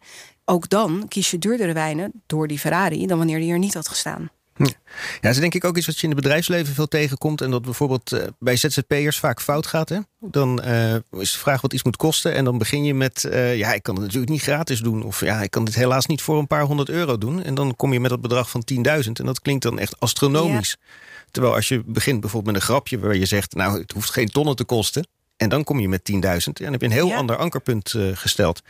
Ook 0.51 0.69
dan 0.69 1.05
kies 1.09 1.31
je 1.31 1.39
duurdere 1.39 1.73
wijnen 1.73 2.13
door 2.27 2.49
die 2.49 2.59
Ferrari 2.59 3.07
dan 3.07 3.19
wanneer 3.19 3.39
die 3.39 3.53
er 3.53 3.59
niet 3.59 3.75
had 3.75 3.89
gestaan. 3.89 4.31
Ja, 4.57 4.73
dat 5.21 5.31
is 5.31 5.39
denk 5.39 5.55
ik 5.55 5.65
ook 5.65 5.77
iets 5.77 5.87
wat 5.87 5.97
je 5.97 6.03
in 6.03 6.13
het 6.13 6.21
bedrijfsleven 6.21 6.75
veel 6.75 6.89
tegenkomt. 6.89 7.41
En 7.41 7.51
dat 7.51 7.63
bijvoorbeeld 7.63 8.13
eh, 8.13 8.27
bij 8.39 8.57
ZZP'ers 8.57 9.19
vaak 9.19 9.41
fout 9.41 9.67
gaat. 9.67 9.89
Hè? 9.89 9.99
Dan 10.21 10.63
eh, 10.63 10.95
is 10.95 11.33
de 11.33 11.39
vraag 11.39 11.61
wat 11.61 11.73
iets 11.73 11.83
moet 11.83 11.97
kosten. 11.97 12.35
En 12.35 12.45
dan 12.45 12.59
begin 12.59 12.85
je 12.85 12.95
met, 12.95 13.25
eh, 13.25 13.57
ja, 13.57 13.73
ik 13.73 13.83
kan 13.83 13.95
het 13.95 14.05
natuurlijk 14.05 14.33
niet 14.33 14.43
gratis 14.43 14.81
doen. 14.81 15.03
Of 15.03 15.21
ja, 15.21 15.43
ik 15.43 15.51
kan 15.51 15.65
dit 15.65 15.75
helaas 15.75 16.07
niet 16.07 16.23
voor 16.23 16.39
een 16.39 16.47
paar 16.47 16.65
honderd 16.65 16.89
euro 16.89 17.19
doen. 17.19 17.43
En 17.43 17.55
dan 17.55 17.77
kom 17.77 17.93
je 17.93 18.01
met 18.01 18.11
dat 18.11 18.21
bedrag 18.21 18.51
van 18.51 18.63
10.000. 18.65 19.19
En 19.21 19.27
dat 19.27 19.41
klinkt 19.41 19.63
dan 19.63 19.79
echt 19.79 20.01
astronomisch. 20.01 20.77
Terwijl 21.31 21.55
als 21.55 21.69
je 21.69 21.83
begint 21.87 22.21
bijvoorbeeld 22.21 22.53
met 22.53 22.63
een 22.63 22.69
grapje 22.69 22.99
waar 22.99 23.17
je 23.17 23.27
zegt... 23.27 23.55
nou, 23.55 23.81
het 23.81 23.93
hoeft 23.93 24.11
geen 24.11 24.29
tonnen 24.29 24.57
te 24.57 24.65
kosten. 24.65 25.07
En 25.41 25.49
dan 25.49 25.65
kom 25.65 25.81
je 25.81 25.89
met 25.89 26.03
10.000. 26.13 26.17
En 26.17 26.53
dan 26.65 26.73
heb 26.73 26.81
je 26.81 26.87
een 26.87 26.93
heel 26.93 27.07
Ja. 27.09 27.17
ander 27.17 27.37
ankerpunt 27.37 27.95
eh, 27.95 28.03
gesteld. 28.15 28.63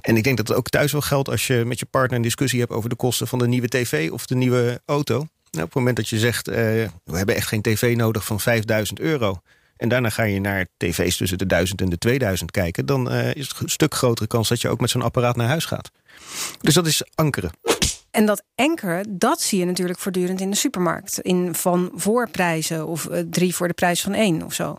En 0.00 0.16
ik 0.16 0.24
denk 0.24 0.36
dat 0.36 0.48
het 0.48 0.56
ook 0.56 0.68
thuis 0.68 0.92
wel 0.92 1.00
geldt 1.00 1.28
als 1.28 1.46
je 1.46 1.64
met 1.64 1.78
je 1.78 1.86
partner 1.86 2.16
een 2.16 2.22
discussie 2.22 2.60
hebt 2.60 2.72
over 2.72 2.88
de 2.88 2.94
kosten 2.96 3.26
van 3.28 3.38
de 3.38 3.46
nieuwe 3.48 3.68
tv 3.68 4.10
of 4.10 4.26
de 4.26 4.34
nieuwe 4.34 4.80
auto. 4.86 5.14
Nou, 5.16 5.26
op 5.50 5.60
het 5.70 5.74
moment 5.74 5.96
dat 5.96 6.08
je 6.08 6.18
zegt, 6.18 6.48
eh, 6.48 6.56
we 7.04 7.16
hebben 7.16 7.34
echt 7.34 7.48
geen 7.48 7.62
tv 7.62 7.96
nodig 7.96 8.24
van 8.24 8.40
5000 8.40 9.00
euro. 9.00 9.40
En 9.76 9.88
daarna 9.88 10.08
ga 10.10 10.22
je 10.22 10.40
naar 10.40 10.66
tv's 10.76 11.16
tussen 11.16 11.38
de 11.38 11.46
1000 11.46 11.80
en 11.80 11.88
de 11.88 11.98
2000 11.98 12.50
kijken. 12.50 12.86
Dan 12.86 13.10
eh, 13.10 13.34
is 13.34 13.48
het 13.48 13.60
een 13.60 13.68
stuk 13.68 13.94
grotere 13.94 14.28
kans 14.28 14.48
dat 14.48 14.60
je 14.60 14.68
ook 14.68 14.80
met 14.80 14.90
zo'n 14.90 15.02
apparaat 15.02 15.36
naar 15.36 15.48
huis 15.48 15.64
gaat. 15.64 15.90
Dus 16.60 16.74
dat 16.74 16.86
is 16.86 17.02
ankeren. 17.14 17.50
En 18.12 18.26
dat 18.26 18.42
enkele, 18.54 19.04
dat 19.08 19.40
zie 19.40 19.58
je 19.58 19.64
natuurlijk 19.64 19.98
voortdurend 19.98 20.40
in 20.40 20.50
de 20.50 20.56
supermarkt. 20.56 21.18
In 21.18 21.54
van 21.54 21.90
voorprijzen 21.94 22.86
of 22.86 23.04
uh, 23.04 23.18
drie 23.30 23.54
voor 23.54 23.68
de 23.68 23.74
prijs 23.74 24.02
van 24.02 24.14
één 24.14 24.42
of 24.42 24.54
zo. 24.54 24.76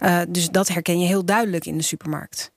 Uh, 0.00 0.20
dus 0.28 0.48
dat 0.48 0.68
herken 0.68 1.00
je 1.00 1.06
heel 1.06 1.24
duidelijk 1.24 1.66
in 1.66 1.76
de 1.76 1.82
supermarkt. 1.82 2.50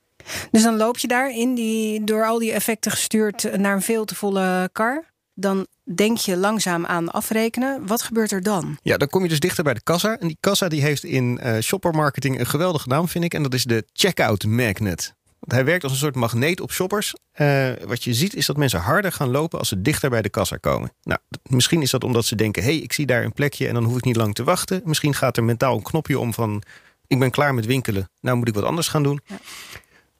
Dus 0.50 0.62
dan 0.62 0.76
loop 0.76 0.98
je 0.98 1.08
daar 1.08 1.30
in 1.30 1.54
die, 1.54 2.04
door 2.04 2.26
al 2.26 2.38
die 2.38 2.52
effecten 2.52 2.90
gestuurd 2.90 3.56
naar 3.56 3.74
een 3.74 3.82
veel 3.82 4.04
te 4.04 4.14
volle 4.14 4.68
kar. 4.72 5.04
Dan 5.34 5.66
denk 5.94 6.18
je 6.18 6.36
langzaam 6.36 6.86
aan 6.86 7.10
afrekenen. 7.10 7.86
Wat 7.86 8.02
gebeurt 8.02 8.32
er 8.32 8.42
dan? 8.42 8.78
Ja, 8.82 8.96
dan 8.96 9.08
kom 9.08 9.22
je 9.22 9.28
dus 9.28 9.40
dichter 9.40 9.64
bij 9.64 9.74
de 9.74 9.82
kassa. 9.82 10.18
En 10.18 10.26
die 10.26 10.36
kassa 10.40 10.68
die 10.68 10.82
heeft 10.82 11.04
in 11.04 11.40
uh, 11.42 11.58
shoppermarketing 11.60 12.38
een 12.38 12.46
geweldige 12.46 12.88
naam, 12.88 13.08
vind 13.08 13.24
ik. 13.24 13.34
En 13.34 13.42
dat 13.42 13.54
is 13.54 13.64
de 13.64 13.84
checkout 13.92 14.44
magnet. 14.44 15.14
Hij 15.40 15.64
werkt 15.64 15.82
als 15.82 15.92
een 15.92 15.98
soort 15.98 16.14
magneet 16.14 16.60
op 16.60 16.72
shoppers. 16.72 17.14
Uh, 17.36 17.68
wat 17.86 18.04
je 18.04 18.14
ziet 18.14 18.34
is 18.34 18.46
dat 18.46 18.56
mensen 18.56 18.80
harder 18.80 19.12
gaan 19.12 19.30
lopen 19.30 19.58
als 19.58 19.68
ze 19.68 19.82
dichter 19.82 20.10
bij 20.10 20.22
de 20.22 20.28
kassa 20.28 20.56
komen. 20.56 20.92
Nou, 21.02 21.20
misschien 21.42 21.82
is 21.82 21.90
dat 21.90 22.04
omdat 22.04 22.24
ze 22.24 22.34
denken: 22.34 22.62
hé, 22.62 22.68
hey, 22.68 22.78
ik 22.78 22.92
zie 22.92 23.06
daar 23.06 23.24
een 23.24 23.32
plekje 23.32 23.68
en 23.68 23.74
dan 23.74 23.84
hoef 23.84 23.96
ik 23.96 24.04
niet 24.04 24.16
lang 24.16 24.34
te 24.34 24.44
wachten. 24.44 24.80
Misschien 24.84 25.14
gaat 25.14 25.36
er 25.36 25.44
mentaal 25.44 25.76
een 25.76 25.82
knopje 25.82 26.18
om 26.18 26.34
van: 26.34 26.62
ik 27.06 27.18
ben 27.18 27.30
klaar 27.30 27.54
met 27.54 27.66
winkelen, 27.66 28.10
nou 28.20 28.36
moet 28.36 28.48
ik 28.48 28.54
wat 28.54 28.64
anders 28.64 28.88
gaan 28.88 29.02
doen. 29.02 29.20
Ja. 29.26 29.38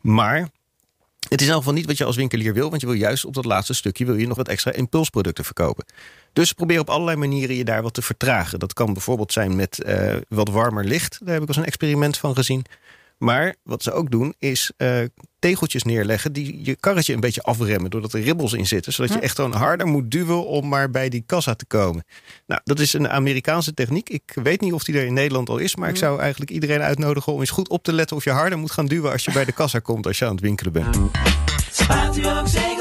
Maar 0.01 0.49
het 1.29 1.41
is 1.41 1.47
in 1.47 1.47
ieder 1.47 1.57
geval 1.57 1.73
niet 1.73 1.87
wat 1.87 1.99
je 1.99 2.05
als 2.05 2.17
winkelier 2.17 2.55
wil, 2.55 2.69
want 2.69 2.81
je 2.81 2.87
wil 2.87 2.97
juist 2.97 3.25
op 3.25 3.35
dat 3.35 3.45
laatste 3.45 3.75
stukje 3.75 4.05
wil 4.05 4.17
je 4.17 4.27
nog 4.27 4.37
wat 4.37 4.49
extra 4.49 4.73
impulsproducten 4.73 5.45
verkopen. 5.45 5.85
Dus 6.33 6.53
probeer 6.53 6.81
op 6.81 6.91
allerlei 6.91 7.17
manieren 7.17 7.57
je 7.57 7.65
daar 7.65 7.83
wat 7.83 7.95
te 7.95 8.03
vertragen. 8.03 8.59
Dat 8.59 8.73
kan 8.73 8.93
bijvoorbeeld 8.93 9.33
zijn 9.33 9.57
met 9.57 9.83
uh, 9.87 10.17
wat 10.29 10.49
warmer 10.49 10.85
licht. 10.85 11.19
Daar 11.23 11.35
heb 11.35 11.43
ik 11.43 11.49
als 11.49 11.57
een 11.57 11.65
experiment 11.65 12.17
van 12.17 12.35
gezien. 12.35 12.65
Maar 13.19 13.55
wat 13.63 13.83
ze 13.83 13.93
ook 13.93 14.11
doen 14.11 14.35
is 14.39 14.73
uh, 14.79 14.99
tegeltjes 15.39 15.83
neerleggen 15.83 16.33
die 16.33 16.65
je 16.65 16.77
karretje 16.77 17.15
een 17.15 17.21
beetje 17.21 17.43
afremmen. 17.43 17.91
Doordat 17.91 18.13
er 18.13 18.21
ribbels 18.21 18.53
in 18.53 18.67
zitten. 18.67 18.93
Zodat 18.93 19.13
je 19.13 19.21
echt 19.21 19.37
gewoon 19.37 19.53
harder 19.53 19.87
moet 19.87 20.11
duwen 20.11 20.47
om 20.47 20.69
maar 20.69 20.91
bij 20.91 21.09
die 21.09 21.23
kassa 21.27 21.55
te 21.55 21.67
komen. 21.67 22.05
Nou, 22.47 22.61
dat 22.65 22.79
is 22.79 22.93
een 22.93 23.09
Amerikaanse 23.09 23.75
techniek. 23.75 24.09
Ik 24.09 24.33
weet 24.43 24.61
niet 24.61 24.73
of 24.73 24.85
die 24.85 24.99
er 24.99 25.07
in 25.07 25.13
Nederland 25.13 25.49
al 25.49 25.59
is. 25.59 25.77
Maar 25.77 25.89
ik 25.89 25.97
zou 25.97 26.21
eigenlijk 26.21 26.51
iedereen 26.51 26.81
uitnodigen 26.81 27.33
om 27.33 27.41
eens 27.41 27.51
goed 27.51 27.69
op 27.69 27.83
te 27.83 27.93
letten 27.93 28.17
of 28.17 28.25
je 28.25 28.31
harder 28.31 28.59
moet 28.59 28.71
gaan 28.71 28.87
duwen 28.87 29.13
als 29.13 29.25
je 29.25 29.33
bij 29.33 29.45
de 29.45 29.53
kassa 29.53 29.79
komt 29.79 30.07
als 30.07 30.19
je 30.19 30.25
aan 30.25 30.35
het 30.35 30.41
winkelen 30.41 30.73
bent. 30.73 30.99
Spaart 31.71 32.17
u 32.17 32.27
ook 32.27 32.49
zegeltjes? 32.49 32.76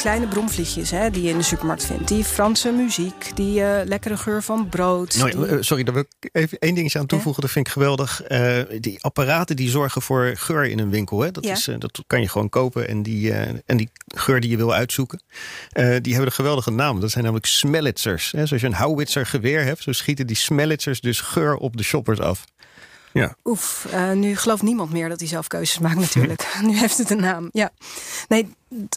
Kleine 0.00 0.26
bromvliegjes 0.26 0.90
hè, 0.90 1.10
die 1.10 1.22
je 1.22 1.28
in 1.28 1.36
de 1.36 1.42
supermarkt 1.42 1.84
vindt. 1.84 2.08
Die 2.08 2.24
Franse 2.24 2.70
muziek, 2.70 3.30
die 3.34 3.60
uh, 3.60 3.80
lekkere 3.84 4.16
geur 4.16 4.42
van 4.42 4.68
brood. 4.68 5.16
Nou, 5.16 5.30
die... 5.30 5.56
uh, 5.56 5.56
sorry, 5.60 5.84
daar 5.84 5.94
wil 5.94 6.04
ik 6.20 6.28
even 6.32 6.58
één 6.58 6.74
dingetje 6.74 6.98
aan 6.98 7.06
toevoegen. 7.06 7.42
Ja? 7.42 7.46
Dat 7.46 7.50
vind 7.50 7.66
ik 7.66 7.72
geweldig. 7.72 8.22
Uh, 8.28 8.80
die 8.80 9.02
apparaten 9.02 9.56
die 9.56 9.70
zorgen 9.70 10.02
voor 10.02 10.32
geur 10.34 10.64
in 10.64 10.78
een 10.78 10.90
winkel. 10.90 11.20
Hè. 11.20 11.30
Dat, 11.30 11.44
ja. 11.44 11.52
is, 11.52 11.68
dat 11.78 12.02
kan 12.06 12.20
je 12.20 12.28
gewoon 12.28 12.48
kopen. 12.48 12.88
En 12.88 13.02
die, 13.02 13.32
en 13.66 13.76
die 13.76 13.90
geur 14.06 14.40
die 14.40 14.50
je 14.50 14.56
wil 14.56 14.74
uitzoeken. 14.74 15.22
die 15.72 16.12
hebben 16.12 16.26
een 16.26 16.32
geweldige 16.32 16.70
naam. 16.70 17.00
Dat 17.00 17.10
zijn 17.10 17.24
namelijk 17.24 17.46
smellitzers. 17.46 18.32
Hè. 18.32 18.46
Zoals 18.46 18.62
je 18.62 18.68
een 18.68 18.74
houwitser 18.74 19.26
geweer 19.26 19.64
hebt. 19.64 19.82
Zo 19.82 19.92
schieten 19.92 20.26
die 20.26 20.36
smellitzers 20.36 21.00
dus 21.00 21.20
geur 21.20 21.56
op 21.56 21.76
de 21.76 21.82
shoppers 21.82 22.20
af. 22.20 22.44
Ja. 23.12 23.34
Oef, 23.44 23.86
uh, 23.92 24.12
nu 24.12 24.36
gelooft 24.36 24.62
niemand 24.62 24.92
meer 24.92 25.08
dat 25.08 25.18
hij 25.18 25.28
zelf 25.28 25.46
keuzes 25.46 25.78
maakt 25.78 25.98
natuurlijk. 25.98 26.56
nu 26.62 26.78
heeft 26.78 26.98
het 26.98 27.10
een 27.10 27.20
naam. 27.20 27.48
Ja. 27.52 27.70
Nee, 28.28 28.48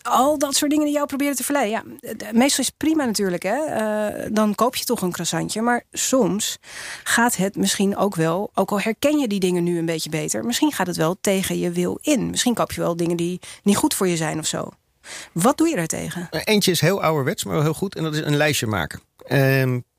al 0.02 0.38
dat 0.38 0.56
soort 0.56 0.72
dingen 0.72 0.86
die 0.86 0.94
jou 0.94 1.08
proberen 1.08 1.36
te 1.36 1.44
verleiden. 1.44 1.98
Ja, 2.02 2.08
meestal 2.32 2.60
is 2.60 2.68
het 2.68 2.78
prima 2.78 3.06
natuurlijk. 3.06 3.44
Hè? 3.44 3.56
Uh, 3.56 4.28
dan 4.32 4.56
koop 4.56 4.76
je 4.76 4.86
toch 4.86 5.02
een 5.02 5.12
croissantje. 5.12 5.62
Maar 5.62 5.84
soms 5.92 6.58
gaat 7.04 7.36
het 7.36 7.56
misschien 7.56 7.98
ook 7.98 8.16
wel... 8.16 8.52
ook 8.54 8.72
al 8.72 8.80
herken 8.80 9.18
je 9.18 9.28
die 9.28 9.40
dingen 9.40 9.64
nu 9.64 9.78
een 9.78 9.86
beetje 9.86 10.10
beter... 10.10 10.46
misschien 10.46 10.72
gaat 10.72 10.88
het 10.88 10.98
wel 10.98 11.18
tegen 11.22 11.60
je 11.60 11.72
wil 11.72 12.00
in. 12.02 12.30
Misschien 12.30 12.54
koop 12.54 12.72
je 12.72 12.82
wel 12.82 12.96
dingen 12.96 13.18
die 13.18 13.40
niet 13.64 13.78
goed 13.78 13.94
voor 13.94 14.08
je 14.08 14.18
zijn 14.18 14.40
of 14.40 14.46
zo. 14.46 14.70
Wat 15.32 15.58
doe 15.58 15.68
je 15.68 15.76
daartegen? 15.76 16.28
Eentje 16.30 16.72
is 16.72 16.82
heel 16.82 17.02
ouderwets, 17.02 17.44
maar 17.44 17.54
wel 17.54 17.64
heel 17.64 17.74
goed. 17.74 17.96
En 17.96 18.04
dat 18.04 18.14
is 18.14 18.20
een 18.20 18.38
lijstje 18.38 18.68
maken. 18.68 19.02
Um, 19.28 19.74
ja. 19.74 19.93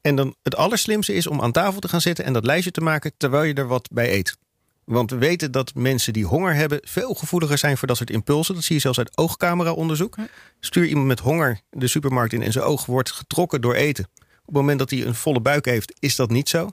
En 0.00 0.16
dan 0.16 0.34
het 0.42 0.56
allerslimste 0.56 1.14
is 1.14 1.26
om 1.26 1.40
aan 1.40 1.52
tafel 1.52 1.80
te 1.80 1.88
gaan 1.88 2.00
zitten 2.00 2.24
en 2.24 2.32
dat 2.32 2.44
lijstje 2.44 2.70
te 2.70 2.80
maken 2.80 3.12
terwijl 3.16 3.42
je 3.42 3.54
er 3.54 3.66
wat 3.66 3.88
bij 3.92 4.12
eet. 4.12 4.36
Want 4.84 5.10
we 5.10 5.16
weten 5.16 5.52
dat 5.52 5.74
mensen 5.74 6.12
die 6.12 6.24
honger 6.24 6.54
hebben 6.54 6.80
veel 6.82 7.14
gevoeliger 7.14 7.58
zijn 7.58 7.76
voor 7.76 7.88
dat 7.88 7.96
soort 7.96 8.10
impulsen. 8.10 8.54
Dat 8.54 8.64
zie 8.64 8.74
je 8.74 8.80
zelfs 8.80 8.98
uit 8.98 9.16
oogcamera-onderzoek. 9.16 10.16
Stuur 10.60 10.86
iemand 10.86 11.06
met 11.06 11.20
honger 11.20 11.60
de 11.70 11.86
supermarkt 11.86 12.32
in 12.32 12.42
en 12.42 12.52
zijn 12.52 12.64
oog 12.64 12.86
wordt 12.86 13.10
getrokken 13.10 13.60
door 13.60 13.74
eten. 13.74 14.04
Op 14.18 14.54
het 14.54 14.54
moment 14.54 14.78
dat 14.78 14.90
hij 14.90 15.06
een 15.06 15.14
volle 15.14 15.40
buik 15.40 15.64
heeft, 15.64 15.94
is 15.98 16.16
dat 16.16 16.30
niet 16.30 16.48
zo. 16.48 16.70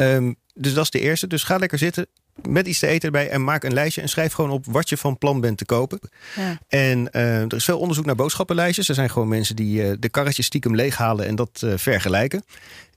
Um, 0.00 0.36
dus 0.54 0.74
dat 0.74 0.84
is 0.84 0.90
de 0.90 1.00
eerste. 1.00 1.26
Dus 1.26 1.42
ga 1.42 1.56
lekker 1.56 1.78
zitten 1.78 2.06
met 2.42 2.66
iets 2.66 2.78
te 2.78 2.86
eten 2.86 3.06
erbij 3.06 3.28
en 3.30 3.44
maak 3.44 3.64
een 3.64 3.72
lijstje 3.72 4.00
en 4.00 4.08
schrijf 4.08 4.32
gewoon 4.32 4.50
op 4.50 4.64
wat 4.66 4.88
je 4.88 4.96
van 4.96 5.18
plan 5.18 5.40
bent 5.40 5.58
te 5.58 5.64
kopen. 5.64 6.00
Ja. 6.36 6.58
En 6.68 7.08
uh, 7.12 7.40
er 7.40 7.54
is 7.54 7.64
veel 7.64 7.78
onderzoek 7.78 8.04
naar 8.04 8.14
boodschappenlijstjes. 8.14 8.88
Er 8.88 8.94
zijn 8.94 9.10
gewoon 9.10 9.28
mensen 9.28 9.56
die 9.56 9.82
uh, 9.82 9.92
de 9.98 10.08
karretjes 10.08 10.46
stiekem 10.46 10.74
leeghalen 10.74 11.26
en 11.26 11.34
dat 11.34 11.62
uh, 11.64 11.72
vergelijken. 11.76 12.44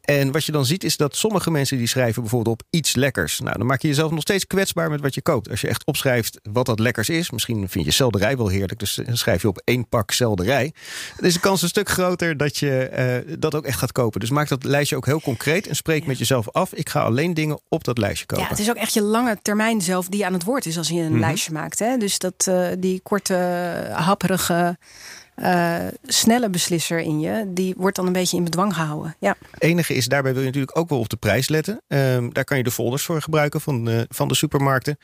En 0.02 0.32
wat 0.32 0.46
je 0.46 0.52
dan 0.52 0.66
ziet 0.66 0.84
is 0.84 0.98
dat 0.98 1.16
sommige 1.16 1.52
mensen 1.52 1.78
die 1.78 1.88
schrijven 1.88 2.22
bijvoorbeeld 2.22 2.62
op 2.62 2.68
iets 2.70 2.96
lekkers. 2.96 3.40
Nou, 3.40 3.58
dan 3.58 3.68
maak 3.68 3.82
je 3.82 3.88
jezelf 3.88 4.12
nog 4.12 4.22
steeds 4.22 4.48
kwetsbaar 4.48 4.90
met 4.90 5.02
wat 5.02 5.14
je 5.14 5.22
koopt. 5.22 5.50
Als 5.50 5.62
je 5.62 5.68
echt 5.68 5.86
opschrijft 5.86 6.40
wat 6.52 6.66
dat 6.66 6.80
lekkers 6.80 7.10
is. 7.10 7.32
Misschien 7.32 7.70
vind 7.70 7.86
je 7.86 7.92
selderij 7.92 8.38
wel 8.38 8.48
heerlijk. 8.48 8.80
Dus 8.80 9.00
dan 9.06 9.18
schrijf 9.18 9.42
je 9.42 9.48
op 9.48 9.62
één 9.64 9.88
pak 9.88 10.12
selderij. 10.12 10.74
Dan 11.16 11.26
is 11.26 11.34
de 11.34 11.40
kans 11.40 11.62
een 11.62 11.68
stuk 11.68 11.90
groter 11.90 12.38
dat 12.38 12.58
je 12.58 13.24
uh, 13.28 13.36
dat 13.40 13.56
ook 13.56 13.66
echt 13.66 13.80
gaat 13.80 13.92
kopen. 13.92 14.20
Dus 14.20 14.30
maak 14.30 14.48
dat 14.48 14.64
lijstje 14.64 14.96
ook 14.96 15.06
heel 15.06 15.22
concreet. 15.22 15.68
En 15.68 15.76
spreek 15.76 16.02
ja. 16.02 16.08
met 16.08 16.18
jezelf 16.18 16.50
af. 16.52 16.74
Ik 16.74 16.90
ga 16.90 17.02
alleen 17.02 17.34
dingen 17.34 17.60
op 17.68 17.84
dat 17.84 17.98
lijstje 17.98 18.26
kopen. 18.26 18.44
Ja, 18.44 18.50
het 18.50 18.60
is 18.60 18.70
ook 18.70 18.76
echt 18.76 18.94
je 18.94 19.02
lange 19.02 19.38
termijn 19.42 19.82
zelf 19.82 20.08
die 20.08 20.26
aan 20.26 20.34
het 20.34 20.44
woord 20.44 20.66
is 20.66 20.78
als 20.78 20.88
je 20.88 20.94
een 20.94 21.06
mm 21.06 21.12
-hmm. 21.12 21.20
lijstje 21.20 21.52
maakt. 21.52 21.80
Hè? 21.80 21.98
Dus 21.98 22.18
dat 22.18 22.46
uh, 22.50 22.68
die 22.80 23.00
korte, 23.02 23.34
happerige... 23.92 24.78
Uh, 25.42 25.88
snelle 26.04 26.50
beslisser 26.50 27.00
in 27.00 27.20
je, 27.20 27.46
die 27.48 27.74
wordt 27.78 27.96
dan 27.96 28.08
een 28.08 28.14
beetje 28.14 28.38
in 28.38 28.44
bedwang 28.44 28.74
gehouden. 28.74 29.16
Ja. 29.20 29.36
Enige 29.58 29.94
is, 29.94 30.06
daarbij 30.06 30.32
wil 30.32 30.42
je 30.42 30.48
natuurlijk 30.48 30.78
ook 30.78 30.90
wel 30.90 31.00
op 31.00 31.10
de 31.10 31.18
prijs 31.18 31.50
letten. 31.50 31.82
Um, 31.88 32.34
daar 32.34 32.44
kan 32.44 32.58
je 32.58 32.64
de 32.64 32.72
folders 32.72 33.04
voor 33.04 33.22
gebruiken 33.22 33.62
van 33.62 33.86
de, 33.86 34.06
van 34.10 34.28
de 34.28 34.36
supermarkten. 34.36 34.98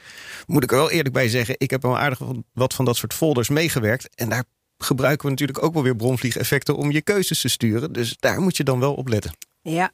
Moet 0.47 0.63
ik 0.63 0.71
er 0.71 0.77
wel 0.77 0.91
eerlijk 0.91 1.13
bij 1.13 1.29
zeggen, 1.29 1.55
ik 1.57 1.69
heb 1.69 1.85
al 1.85 1.97
aardig 1.97 2.19
wat 2.53 2.73
van 2.73 2.85
dat 2.85 2.97
soort 2.97 3.13
folders 3.13 3.49
meegewerkt. 3.49 4.15
En 4.15 4.29
daar 4.29 4.43
gebruiken 4.77 5.25
we 5.25 5.31
natuurlijk 5.31 5.63
ook 5.63 5.73
wel 5.73 5.83
weer 5.83 5.95
bronvliegeffecten 5.95 6.75
om 6.75 6.91
je 6.91 7.01
keuzes 7.01 7.41
te 7.41 7.49
sturen. 7.49 7.93
Dus 7.93 8.15
daar 8.19 8.41
moet 8.41 8.57
je 8.57 8.63
dan 8.63 8.79
wel 8.79 8.93
op 8.93 9.07
letten. 9.07 9.31
Ja, 9.61 9.91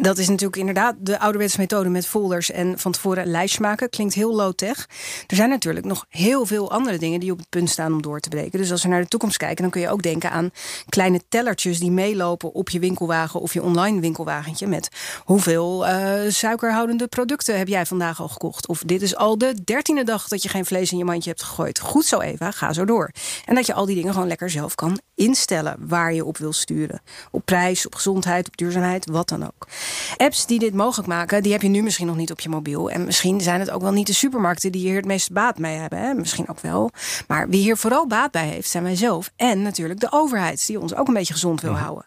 dat 0.00 0.18
is 0.18 0.28
natuurlijk 0.28 0.56
inderdaad 0.56 0.94
de 0.98 1.18
ouderwetse 1.18 1.60
methode 1.60 1.88
met 1.88 2.06
folders 2.06 2.50
en 2.50 2.78
van 2.78 2.92
tevoren 2.92 3.22
een 3.22 3.30
lijstje 3.30 3.60
maken. 3.60 3.90
Klinkt 3.90 4.14
heel 4.14 4.34
low-tech. 4.34 4.88
Er 5.26 5.36
zijn 5.36 5.48
natuurlijk 5.48 5.86
nog 5.86 6.06
heel 6.08 6.46
veel 6.46 6.70
andere 6.70 6.98
dingen 6.98 7.20
die 7.20 7.32
op 7.32 7.38
het 7.38 7.48
punt 7.48 7.70
staan 7.70 7.92
om 7.92 8.02
door 8.02 8.20
te 8.20 8.28
breken. 8.28 8.58
Dus 8.58 8.70
als 8.70 8.82
we 8.82 8.88
naar 8.88 9.00
de 9.00 9.08
toekomst 9.08 9.36
kijken, 9.36 9.62
dan 9.62 9.70
kun 9.70 9.80
je 9.80 9.88
ook 9.88 10.02
denken 10.02 10.30
aan 10.30 10.50
kleine 10.88 11.20
tellertjes 11.28 11.78
die 11.78 11.90
meelopen 11.90 12.52
op 12.52 12.68
je 12.70 12.78
winkelwagen 12.78 13.40
of 13.40 13.54
je 13.54 13.62
online 13.62 14.00
winkelwagentje. 14.00 14.66
Met 14.66 14.88
hoeveel 15.24 15.86
uh, 15.86 16.12
suikerhoudende 16.28 17.06
producten 17.06 17.58
heb 17.58 17.68
jij 17.68 17.86
vandaag 17.86 18.20
al 18.20 18.28
gekocht? 18.28 18.66
Of 18.66 18.82
dit 18.86 19.02
is 19.02 19.16
al 19.16 19.38
de 19.38 19.54
dertiende 19.64 20.04
dag 20.04 20.28
dat 20.28 20.42
je 20.42 20.48
geen 20.48 20.66
vlees 20.66 20.92
in 20.92 20.98
je 20.98 21.04
mandje 21.04 21.30
hebt 21.30 21.42
gegooid. 21.42 21.78
Goed 21.78 22.04
zo, 22.04 22.20
Eva, 22.20 22.50
ga 22.50 22.72
zo 22.72 22.84
door. 22.84 23.10
En 23.44 23.54
dat 23.54 23.66
je 23.66 23.74
al 23.74 23.86
die 23.86 23.96
dingen 23.96 24.12
gewoon 24.12 24.28
lekker 24.28 24.50
zelf 24.50 24.74
kan 24.74 25.00
instellen 25.14 25.76
waar 25.78 26.12
je 26.12 26.24
op 26.24 26.36
wil 26.36 26.52
sturen. 26.52 27.02
Op 27.30 27.44
prijs, 27.44 27.86
op 27.86 27.94
gezondheid, 27.94 28.46
op 28.46 28.56
duurzaamheid, 28.56 29.10
wat 29.10 29.28
dan 29.28 29.46
ook. 29.46 29.68
Apps 30.16 30.46
die 30.46 30.58
dit 30.58 30.74
mogelijk 30.74 31.08
maken, 31.08 31.42
die 31.42 31.52
heb 31.52 31.62
je 31.62 31.68
nu 31.68 31.82
misschien 31.82 32.06
nog 32.06 32.16
niet 32.16 32.30
op 32.30 32.40
je 32.40 32.48
mobiel. 32.48 32.90
En 32.90 33.04
misschien 33.04 33.40
zijn 33.40 33.60
het 33.60 33.70
ook 33.70 33.82
wel 33.82 33.92
niet 33.92 34.06
de 34.06 34.12
supermarkten 34.12 34.72
die 34.72 34.80
hier 34.80 34.96
het 34.96 35.04
meeste 35.04 35.32
baat 35.32 35.58
mee 35.58 35.76
hebben. 35.76 35.98
Hè? 35.98 36.14
Misschien 36.14 36.48
ook 36.48 36.60
wel. 36.60 36.90
Maar 37.26 37.48
wie 37.48 37.62
hier 37.62 37.76
vooral 37.76 38.06
baat 38.06 38.30
bij 38.30 38.48
heeft, 38.48 38.70
zijn 38.70 38.82
wij 38.84 38.96
zelf. 38.96 39.30
En 39.36 39.62
natuurlijk 39.62 40.00
de 40.00 40.12
overheid, 40.12 40.66
die 40.66 40.80
ons 40.80 40.94
ook 40.94 41.08
een 41.08 41.14
beetje 41.14 41.32
gezond 41.32 41.60
wil 41.60 41.76
houden. 41.76 42.06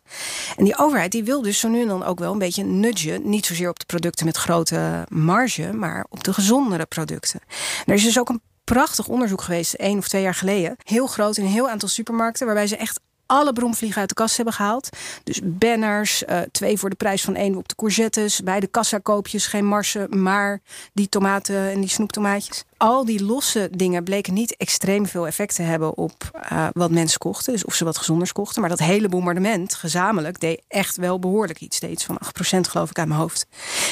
En 0.58 0.63
die 0.63 0.78
overheid 0.78 1.12
die 1.12 1.24
wil 1.24 1.42
dus 1.42 1.60
zo 1.60 1.70
nu 1.70 1.82
en 1.82 1.88
dan 1.88 2.04
ook 2.04 2.20
wel 2.20 2.32
een 2.32 2.38
beetje 2.38 2.63
nudgen. 2.63 3.30
Niet 3.30 3.46
zozeer 3.46 3.70
op 3.70 3.80
de 3.80 3.86
producten 3.86 4.25
met 4.25 4.38
grote 4.38 5.06
marge, 5.10 5.74
maar 5.74 6.06
op 6.10 6.24
de 6.24 6.34
gezondere 6.34 6.86
producten. 6.86 7.40
En 7.86 7.86
er 7.86 7.94
is 7.94 8.04
dus 8.04 8.20
ook 8.20 8.30
een 8.30 8.42
prachtig 8.63 9.08
onderzoek 9.08 9.42
geweest, 9.42 9.74
één 9.74 9.98
of 9.98 10.08
twee 10.08 10.22
jaar 10.22 10.36
geleden. 10.36 10.75
Heel 10.84 11.08
groot 11.08 11.38
in 11.38 11.44
een 11.44 11.52
heel 11.52 11.70
aantal 11.70 11.90
supermarkten, 11.90 12.46
waarbij 12.46 12.68
ze 12.68 12.78
echt 12.78 13.00
alle 13.25 13.53
bromvliegen 13.53 14.00
uit 14.00 14.10
de 14.10 14.15
kast 14.15 14.36
hebben 14.36 14.53
gehaald. 14.53 14.89
Dus 15.24 15.39
banners, 15.44 16.24
uh, 16.24 16.39
twee 16.51 16.77
voor 16.77 16.89
de 16.89 16.96
prijs 16.96 17.22
van 17.22 17.36
één 17.36 17.56
op 17.56 17.68
de 17.68 17.75
courgettes. 17.75 18.42
Bij 18.42 18.60
de 18.60 18.68
kassakoopjes 18.68 19.48
geen 19.48 19.65
marsen, 19.65 20.22
maar 20.22 20.62
die 20.94 21.10
tomaten 21.10 21.70
en 21.70 21.80
die 21.80 21.89
snoeptomaatjes. 21.89 22.63
Al 22.77 23.06
die 23.06 23.24
losse 23.24 23.70
dingen 23.72 24.03
bleken 24.03 24.34
niet 24.34 24.56
extreem 24.58 25.08
veel 25.08 25.27
effect 25.27 25.56
te 25.56 25.62
hebben 25.62 25.98
op 25.98 26.42
uh, 26.51 26.68
wat 26.74 26.92
mensen 26.92 27.20
kochten. 27.20 27.53
Dus 27.53 27.65
of 27.65 27.74
ze 27.74 27.84
wat 27.84 27.98
gezonders 27.98 28.32
kochten. 28.32 28.62
Maar 28.62 28.70
dat 28.70 28.80
hele 28.80 29.10
bombardement 29.10 29.74
gezamenlijk 29.74 30.39
deed 30.39 30.62
echt 30.68 30.96
wel 30.96 31.20
behoorlijk 31.20 31.60
iets. 31.60 31.77
Steeds 31.77 32.03
van 32.03 32.20
8% 32.25 32.60
geloof 32.60 32.89
ik 32.89 33.00
aan 33.00 33.08
mijn 33.08 33.20
hoofd. 33.20 33.46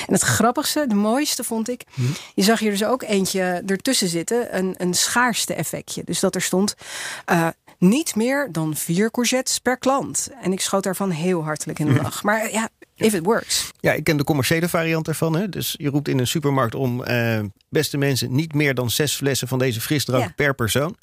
En 0.07 0.13
het 0.13 0.21
grappigste, 0.21 0.87
de 0.87 0.95
mooiste 0.95 1.43
vond 1.43 1.69
ik. 1.69 1.83
Hm. 1.93 2.01
Je 2.33 2.43
zag 2.43 2.59
hier 2.59 2.71
dus 2.71 2.83
ook 2.83 3.03
eentje 3.03 3.63
ertussen 3.65 4.07
zitten. 4.07 4.57
Een, 4.57 4.75
een 4.77 4.93
schaarste 4.93 5.53
effectje. 5.53 6.01
Dus 6.05 6.19
dat 6.19 6.35
er 6.35 6.41
stond... 6.41 6.75
Uh, 7.31 7.47
Niet 7.89 8.15
meer 8.15 8.49
dan 8.51 8.75
vier 8.75 9.11
courgettes 9.11 9.59
per 9.59 9.77
klant. 9.77 10.29
En 10.41 10.51
ik 10.51 10.61
schoot 10.61 10.83
daarvan 10.83 11.09
heel 11.09 11.43
hartelijk 11.43 11.79
in 11.79 11.85
de 11.85 12.01
lach. 12.01 12.23
Maar 12.23 12.51
ja, 12.51 12.69
if 12.95 13.13
it 13.13 13.23
works. 13.25 13.71
Ja, 13.79 13.93
ik 13.93 14.03
ken 14.03 14.17
de 14.17 14.23
commerciële 14.23 14.69
variant 14.69 15.07
ervan. 15.07 15.35
Hè? 15.35 15.49
Dus 15.49 15.75
je 15.77 15.89
roept 15.89 16.07
in 16.07 16.19
een 16.19 16.27
supermarkt 16.27 16.75
om, 16.75 17.03
eh, 17.03 17.39
beste 17.69 17.97
mensen, 17.97 18.35
niet 18.35 18.53
meer 18.53 18.73
dan 18.75 18.89
zes 18.89 19.15
flessen 19.15 19.47
van 19.47 19.59
deze 19.59 19.81
frisdrank 19.81 20.23
Ja. 20.23 20.33
per 20.35 20.55
persoon. 20.55 20.95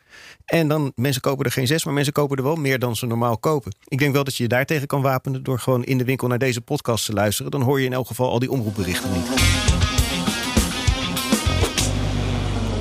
En 0.44 0.68
dan, 0.68 0.92
mensen 0.94 1.20
kopen 1.22 1.44
er 1.44 1.52
geen 1.52 1.66
zes, 1.66 1.84
maar 1.84 1.94
mensen 1.94 2.12
kopen 2.12 2.36
er 2.36 2.42
wel 2.42 2.56
meer 2.56 2.78
dan 2.78 2.96
ze 2.96 3.06
normaal 3.06 3.38
kopen. 3.38 3.74
Ik 3.84 3.98
denk 3.98 4.12
wel 4.12 4.24
dat 4.24 4.36
je 4.36 4.42
je 4.42 4.48
daartegen 4.48 4.86
kan 4.86 5.02
wapenen 5.02 5.42
door 5.42 5.58
gewoon 5.58 5.84
in 5.84 5.98
de 5.98 6.04
winkel 6.04 6.28
naar 6.28 6.38
deze 6.38 6.60
podcast 6.60 7.06
te 7.06 7.12
luisteren. 7.12 7.50
Dan 7.50 7.62
hoor 7.62 7.80
je 7.80 7.86
in 7.86 7.92
elk 7.92 8.06
geval 8.06 8.30
al 8.30 8.38
die 8.38 8.50
omroepberichten 8.50 9.12
niet. 9.12 9.26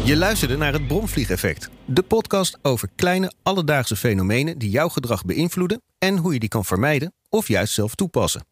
Je 0.07 0.17
luisterde 0.17 0.57
naar 0.57 0.73
het 0.73 0.87
Bromvliegeffect. 0.87 1.69
De 1.85 2.03
podcast 2.03 2.57
over 2.61 2.89
kleine 2.95 3.31
alledaagse 3.43 3.95
fenomenen 3.95 4.57
die 4.57 4.69
jouw 4.69 4.89
gedrag 4.89 5.25
beïnvloeden 5.25 5.81
en 5.97 6.17
hoe 6.17 6.33
je 6.33 6.39
die 6.39 6.49
kan 6.49 6.65
vermijden 6.65 7.13
of 7.29 7.47
juist 7.47 7.73
zelf 7.73 7.95
toepassen. 7.95 8.45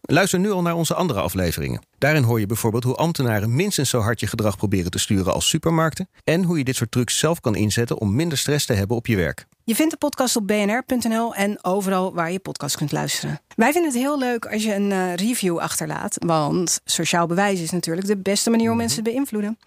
Luister 0.00 0.38
nu 0.38 0.50
al 0.50 0.62
naar 0.62 0.74
onze 0.74 0.94
andere 0.94 1.20
afleveringen. 1.20 1.86
Daarin 1.98 2.22
hoor 2.22 2.40
je 2.40 2.46
bijvoorbeeld 2.46 2.84
hoe 2.84 2.94
ambtenaren 2.94 3.54
minstens 3.54 3.90
zo 3.90 4.00
hard 4.00 4.20
je 4.20 4.26
gedrag 4.26 4.56
proberen 4.56 4.90
te 4.90 4.98
sturen 4.98 5.32
als 5.32 5.48
supermarkten 5.48 6.08
en 6.24 6.42
hoe 6.42 6.58
je 6.58 6.64
dit 6.64 6.76
soort 6.76 6.90
trucs 6.90 7.18
zelf 7.18 7.40
kan 7.40 7.54
inzetten 7.54 7.98
om 7.98 8.14
minder 8.14 8.38
stress 8.38 8.66
te 8.66 8.72
hebben 8.72 8.96
op 8.96 9.06
je 9.06 9.16
werk. 9.16 9.46
Je 9.66 9.74
vindt 9.74 9.90
de 9.90 9.98
podcast 9.98 10.36
op 10.36 10.46
bnr.nl 10.46 11.34
en 11.34 11.64
overal 11.64 12.14
waar 12.14 12.32
je 12.32 12.38
podcast 12.38 12.76
kunt 12.76 12.92
luisteren. 12.92 13.40
Wij 13.56 13.72
vinden 13.72 13.90
het 13.90 14.00
heel 14.00 14.18
leuk 14.18 14.46
als 14.46 14.62
je 14.62 14.74
een 14.74 14.92
eh, 14.92 15.14
review 15.14 15.58
achterlaat. 15.58 16.16
Want 16.18 16.80
sociaal 16.84 17.26
bewijs 17.26 17.60
is 17.60 17.70
natuurlijk 17.70 18.06
de 18.06 18.16
beste 18.16 18.50
manier 18.50 18.70
om 18.70 18.76
mensen 18.76 19.02
te 19.02 19.10
beïnvloeden. 19.10 19.58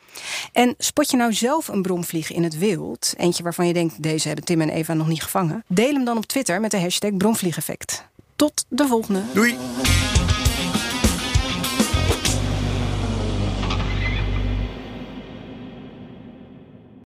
En 0.53 0.75
spot 0.77 1.11
je 1.11 1.17
nou 1.17 1.33
zelf 1.33 1.67
een 1.67 1.81
bromvlieg 1.81 2.31
in 2.31 2.43
het 2.43 2.57
wild, 2.57 3.13
eentje 3.17 3.43
waarvan 3.43 3.67
je 3.67 3.73
denkt 3.73 4.03
deze 4.03 4.27
hebben 4.27 4.45
Tim 4.45 4.61
en 4.61 4.69
Eva 4.69 4.93
nog 4.93 5.07
niet 5.07 5.23
gevangen, 5.23 5.63
deel 5.67 5.93
hem 5.93 6.05
dan 6.05 6.17
op 6.17 6.25
Twitter 6.25 6.61
met 6.61 6.71
de 6.71 6.79
hashtag 6.79 7.17
bromvliegeffect. 7.17 8.05
Tot 8.35 8.65
de 8.69 8.87
volgende. 8.87 9.21
Doei! 9.33 9.57